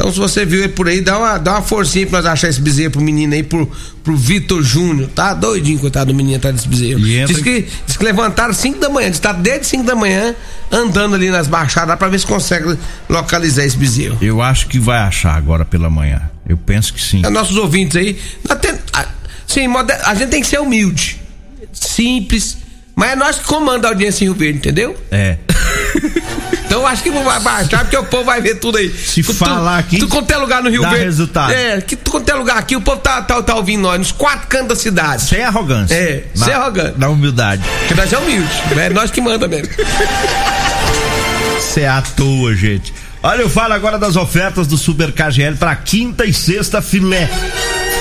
Então, 0.00 0.10
se 0.10 0.18
você 0.18 0.46
viu 0.46 0.60
ele 0.60 0.70
por 0.72 0.88
aí, 0.88 1.02
dá 1.02 1.18
uma, 1.18 1.36
dá 1.36 1.50
uma 1.52 1.62
forcinha 1.62 2.06
pra 2.06 2.22
nós 2.22 2.26
achar 2.32 2.48
esse 2.48 2.58
bezerro 2.58 2.90
pro 2.92 3.02
menino 3.02 3.34
aí, 3.34 3.42
pro, 3.42 3.70
pro 4.02 4.16
Vitor 4.16 4.62
Júnior. 4.62 5.10
Tá 5.14 5.34
doidinho, 5.34 5.78
coitado 5.78 6.10
do 6.10 6.16
menino 6.16 6.38
atrás 6.38 6.56
desse 6.56 6.68
bezerro. 6.68 7.06
Entra- 7.06 7.26
Diz 7.34 7.42
que, 7.42 7.66
diz 7.86 7.96
que 7.98 8.04
levantaram 8.04 8.54
5 8.54 8.78
da 8.80 8.88
manhã, 8.88 9.10
diz 9.10 9.18
que 9.18 9.22
tá 9.26 9.34
desde 9.34 9.66
5 9.66 9.84
da 9.84 9.94
manhã 9.94 10.34
andando 10.72 11.16
ali 11.16 11.28
nas 11.28 11.46
baixadas 11.48 11.98
pra 11.98 12.08
ver 12.08 12.18
se 12.18 12.26
consegue 12.26 12.78
localizar 13.10 13.62
esse 13.62 13.76
bezerro. 13.76 14.16
Eu 14.22 14.40
acho 14.40 14.68
que 14.68 14.78
vai 14.78 15.00
achar 15.00 15.36
agora 15.36 15.66
pela 15.66 15.90
manhã. 15.90 16.22
Eu 16.48 16.56
penso 16.56 16.94
que 16.94 17.02
sim. 17.02 17.20
a 17.22 17.28
nossos 17.28 17.58
ouvintes 17.58 17.94
aí. 17.98 18.18
tem- 18.58 18.78
a- 18.94 19.06
sim, 19.46 19.68
mode- 19.68 19.92
a 19.92 20.14
gente 20.14 20.30
tem 20.30 20.40
que 20.40 20.46
ser 20.46 20.60
humilde, 20.60 21.20
simples, 21.74 22.56
mas 22.96 23.10
é 23.10 23.16
nós 23.16 23.36
que 23.38 23.44
comanda 23.44 23.86
a 23.88 23.90
audiência 23.90 24.24
em 24.24 24.28
Rio 24.28 24.34
Verde, 24.34 24.56
entendeu? 24.60 24.96
É. 25.10 25.36
Eu 26.80 26.86
acho 26.86 27.02
que 27.02 27.10
não 27.10 27.22
vai 27.22 27.38
baixar, 27.40 27.80
porque 27.80 27.96
o 27.96 28.04
povo 28.04 28.24
vai 28.24 28.40
ver 28.40 28.54
tudo 28.54 28.78
aí. 28.78 28.88
Se 28.90 29.22
Tu- 29.22 29.34
falar 29.34 29.78
aqui, 29.78 29.98
Tu 29.98 30.08
quanto 30.08 30.30
é 30.30 30.36
lugar 30.38 30.62
no 30.62 30.70
Rio 30.70 30.80
dá 30.82 30.88
Verde. 30.90 31.04
resultado. 31.04 31.52
É, 31.52 31.80
que 31.80 31.94
tu 31.94 32.10
quanto 32.10 32.28
é 32.28 32.34
lugar 32.34 32.56
aqui, 32.56 32.74
o 32.74 32.80
povo 32.80 32.98
tá, 33.00 33.20
tá, 33.20 33.42
tá 33.42 33.54
ouvindo 33.54 33.82
nós, 33.82 33.98
nos 33.98 34.12
quatro 34.12 34.46
cantos 34.48 34.68
da 34.68 34.76
cidade. 34.76 35.22
Sem 35.22 35.42
arrogância. 35.44 35.94
É, 35.94 36.24
Na- 36.34 36.44
sem 36.46 36.54
arrogância. 36.54 36.94
Na 36.96 37.08
humildade. 37.10 37.62
Porque 37.80 37.94
nós 37.94 38.10
é 38.12 38.16
humilde, 38.18 38.48
é 38.78 38.88
nós 38.90 39.10
que 39.10 39.20
manda 39.20 39.46
mesmo. 39.46 39.68
Você 41.58 41.82
é 41.82 41.88
à 41.88 42.00
toa, 42.02 42.54
gente. 42.54 42.92
Olha, 43.22 43.42
eu 43.42 43.50
falo 43.50 43.74
agora 43.74 43.98
das 43.98 44.16
ofertas 44.16 44.66
do 44.66 44.78
Super 44.78 45.12
KGL 45.12 45.56
para 45.56 45.76
quinta 45.76 46.24
e 46.24 46.32
sexta 46.32 46.80
filé. 46.80 47.28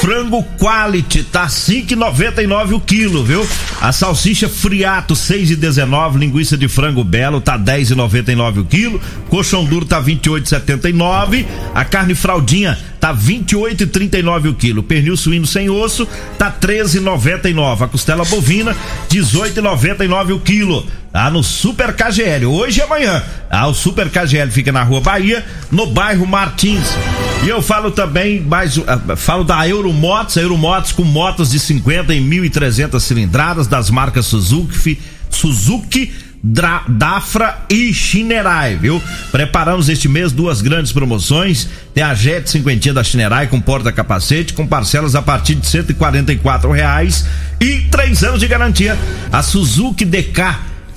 Frango 0.02 0.44
quality 0.58 1.24
tá? 1.24 1.48
5,99 1.48 2.74
o 2.74 2.80
quilo, 2.80 3.24
viu? 3.24 3.46
A 3.82 3.92
salsicha 3.92 4.48
friato 4.48 5.14
6,19, 5.14 6.18
linguiça 6.18 6.58
de 6.58 6.68
frango 6.68 7.04
belo 7.04 7.42
tá 7.42 7.60
10,99 7.60 8.62
o 8.62 8.66
quilo, 8.66 9.02
coxão 9.30 9.66
duro 9.66 9.86
tá 9.86 10.02
28,79, 10.02 11.46
a 11.76 11.84
carne 11.84 12.16
fraldinha 12.16 12.78
tá 13.10 13.16
28,39 13.16 14.50
o 14.50 14.54
quilo, 14.54 14.84
pernil 14.84 15.18
suíno 15.18 15.46
sem 15.46 15.70
osso 15.70 16.08
tá 16.38 16.52
13,99, 16.52 17.82
a 17.84 17.88
costela 17.88 18.24
bovina 18.26 18.76
18,99 19.10 20.36
o 20.36 20.40
quilo. 20.40 20.86
Tá 21.12 21.32
no 21.32 21.44
Super 21.44 21.96
KGL, 21.96 22.46
hoje 22.46 22.80
e 22.80 22.84
amanhã. 22.84 23.24
Ah, 23.50 23.68
o 23.68 23.74
Super 23.74 24.12
KGL 24.12 24.52
fica 24.52 24.72
na 24.72 24.84
Rua 24.84 25.02
Bahia, 25.02 25.44
no 25.72 25.88
bairro 25.88 26.28
Martins. 26.28 26.88
E 27.44 27.50
eu 27.50 27.64
falo 27.64 27.90
também 27.90 28.40
mais, 28.40 28.78
ah, 28.86 29.16
falo 29.16 29.44
da 29.44 29.68
Euromotos, 29.68 30.38
a 30.38 30.42
Euromotos 30.42 30.92
com 30.92 31.04
motos 31.04 31.50
de 31.50 31.60
50 31.60 32.14
e 32.14 32.22
1.300 32.22 33.00
cilindradas 33.00 33.66
das 33.66 33.90
marcas 33.90 34.28
Suzuki, 34.28 35.00
Suzuki, 35.32 36.14
Dra- 36.42 36.84
Dafra 36.88 37.66
e 37.70 37.94
Shinerai, 37.94 38.76
viu? 38.78 39.02
Preparamos 39.32 39.90
este 39.90 40.08
mês 40.08 40.32
duas 40.32 40.62
grandes 40.62 40.92
promoções. 40.92 41.68
Tem 41.94 42.04
a 42.04 42.14
Jet 42.14 42.50
50 42.50 42.94
da 42.94 43.04
Shinerai 43.04 43.48
com 43.48 43.60
porta-capacete, 43.60 44.54
com 44.54 44.66
parcelas 44.66 45.16
a 45.16 45.22
partir 45.22 45.56
de 45.56 45.68
144 45.68 46.72
reais 46.72 47.26
e 47.60 47.82
três 47.92 48.24
anos 48.24 48.40
de 48.40 48.48
garantia. 48.48 48.98
A 49.32 49.42
Suzuki 49.44 50.06
DK 50.06 50.42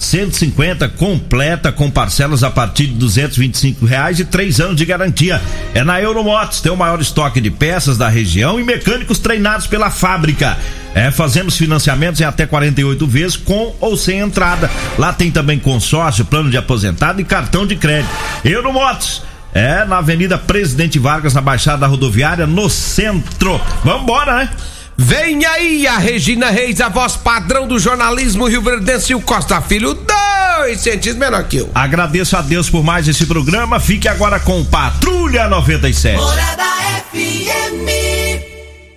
150 0.02 0.88
completa 0.90 1.70
com 1.70 1.90
parcelas 1.90 2.42
a 2.42 2.50
partir 2.50 2.86
de 2.86 2.94
225 2.94 3.86
reais 3.86 4.18
e 4.18 4.24
três 4.24 4.60
anos 4.60 4.76
de 4.76 4.84
garantia. 4.84 5.40
É 5.74 5.84
na 5.84 6.00
Euromotos, 6.00 6.60
tem 6.60 6.72
o 6.72 6.76
maior 6.76 7.00
estoque 7.00 7.40
de 7.40 7.50
peças 7.50 7.96
da 7.96 8.08
região 8.08 8.58
e 8.58 8.64
mecânicos 8.64 9.18
treinados 9.18 9.66
pela 9.66 9.90
fábrica. 9.90 10.58
É, 10.94 11.10
fazemos 11.10 11.56
financiamentos 11.56 12.20
em 12.20 12.24
até 12.24 12.44
48 12.46 13.06
vezes 13.06 13.36
com 13.36 13.74
ou 13.80 13.96
sem 13.96 14.18
entrada. 14.18 14.70
Lá 14.98 15.12
tem 15.12 15.30
também 15.30 15.58
consórcio, 15.58 16.24
plano 16.24 16.50
de 16.50 16.56
aposentado 16.56 17.20
e 17.20 17.24
cartão 17.24 17.66
de 17.66 17.76
crédito. 17.76 18.12
Euromotos. 18.44 19.22
É, 19.54 19.84
na 19.84 19.98
Avenida 19.98 20.38
Presidente 20.38 20.98
Vargas, 20.98 21.34
na 21.34 21.40
Baixada 21.42 21.86
Rodoviária, 21.86 22.46
no 22.46 22.70
centro. 22.70 23.60
Vambora, 23.84 24.36
né? 24.36 24.50
Vem 24.96 25.44
aí 25.44 25.86
a 25.86 25.98
Regina 25.98 26.50
Reis, 26.50 26.80
a 26.80 26.88
voz 26.88 27.16
padrão 27.16 27.66
do 27.66 27.78
jornalismo 27.78 28.46
Rio 28.46 28.62
Verdense 28.62 29.12
e 29.12 29.14
o 29.14 29.20
Costa 29.20 29.60
Filho, 29.60 29.94
dois 29.94 30.80
centímetros 30.80 31.16
menor 31.16 31.44
que 31.44 31.58
eu. 31.58 31.70
Agradeço 31.74 32.36
a 32.36 32.42
Deus 32.42 32.68
por 32.68 32.84
mais 32.84 33.08
esse 33.08 33.26
programa. 33.26 33.80
Fique 33.80 34.06
agora 34.08 34.38
com 34.38 34.64
Patrulha 34.64 35.48
97. 35.48 36.16
Morada 36.16 36.64
FM. 37.10 37.82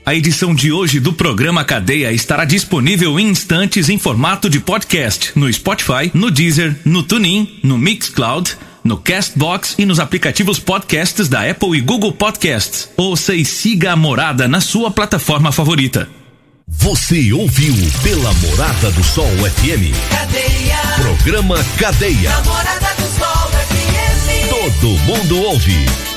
A 0.06 0.14
edição 0.14 0.54
de 0.54 0.72
hoje 0.72 1.00
do 1.00 1.12
programa 1.14 1.64
Cadeia 1.66 2.12
estará 2.12 2.46
disponível 2.46 3.20
em 3.20 3.28
instantes 3.28 3.90
em 3.90 3.98
formato 3.98 4.48
de 4.48 4.60
podcast 4.60 5.32
no 5.36 5.52
Spotify, 5.52 6.12
no 6.14 6.30
Deezer, 6.30 6.76
no 6.86 7.02
TuneIn, 7.02 7.60
no 7.64 7.76
Mixcloud, 7.76 8.56
no 8.86 8.98
Castbox 8.98 9.74
e 9.80 9.86
nos 9.86 10.00
aplicativos 10.00 10.60
podcasts 10.60 11.28
da 11.28 11.50
Apple 11.50 11.76
e 11.76 11.82
Google 11.82 12.14
Podcasts. 12.14 12.88
Ouça 12.96 13.34
e 13.34 13.44
siga 13.44 13.94
a 13.94 13.96
morada 13.96 14.48
na 14.48 14.62
sua 14.62 14.92
plataforma 14.92 15.52
favorita. 15.52 16.08
Você 16.68 17.34
ouviu 17.34 17.76
pela 18.04 18.32
Morada 18.34 18.92
do 18.92 19.04
Sol 19.04 19.26
FM. 19.26 19.92
Cadeia. 20.10 20.78
Programa 21.02 21.64
Cadeia. 21.78 22.30
Namorada 22.30 22.96
do 22.96 23.20
Sol 23.20 23.50
FM. 23.52 24.50
Todo 24.50 24.88
mundo 25.00 25.42
ouve. 25.42 26.05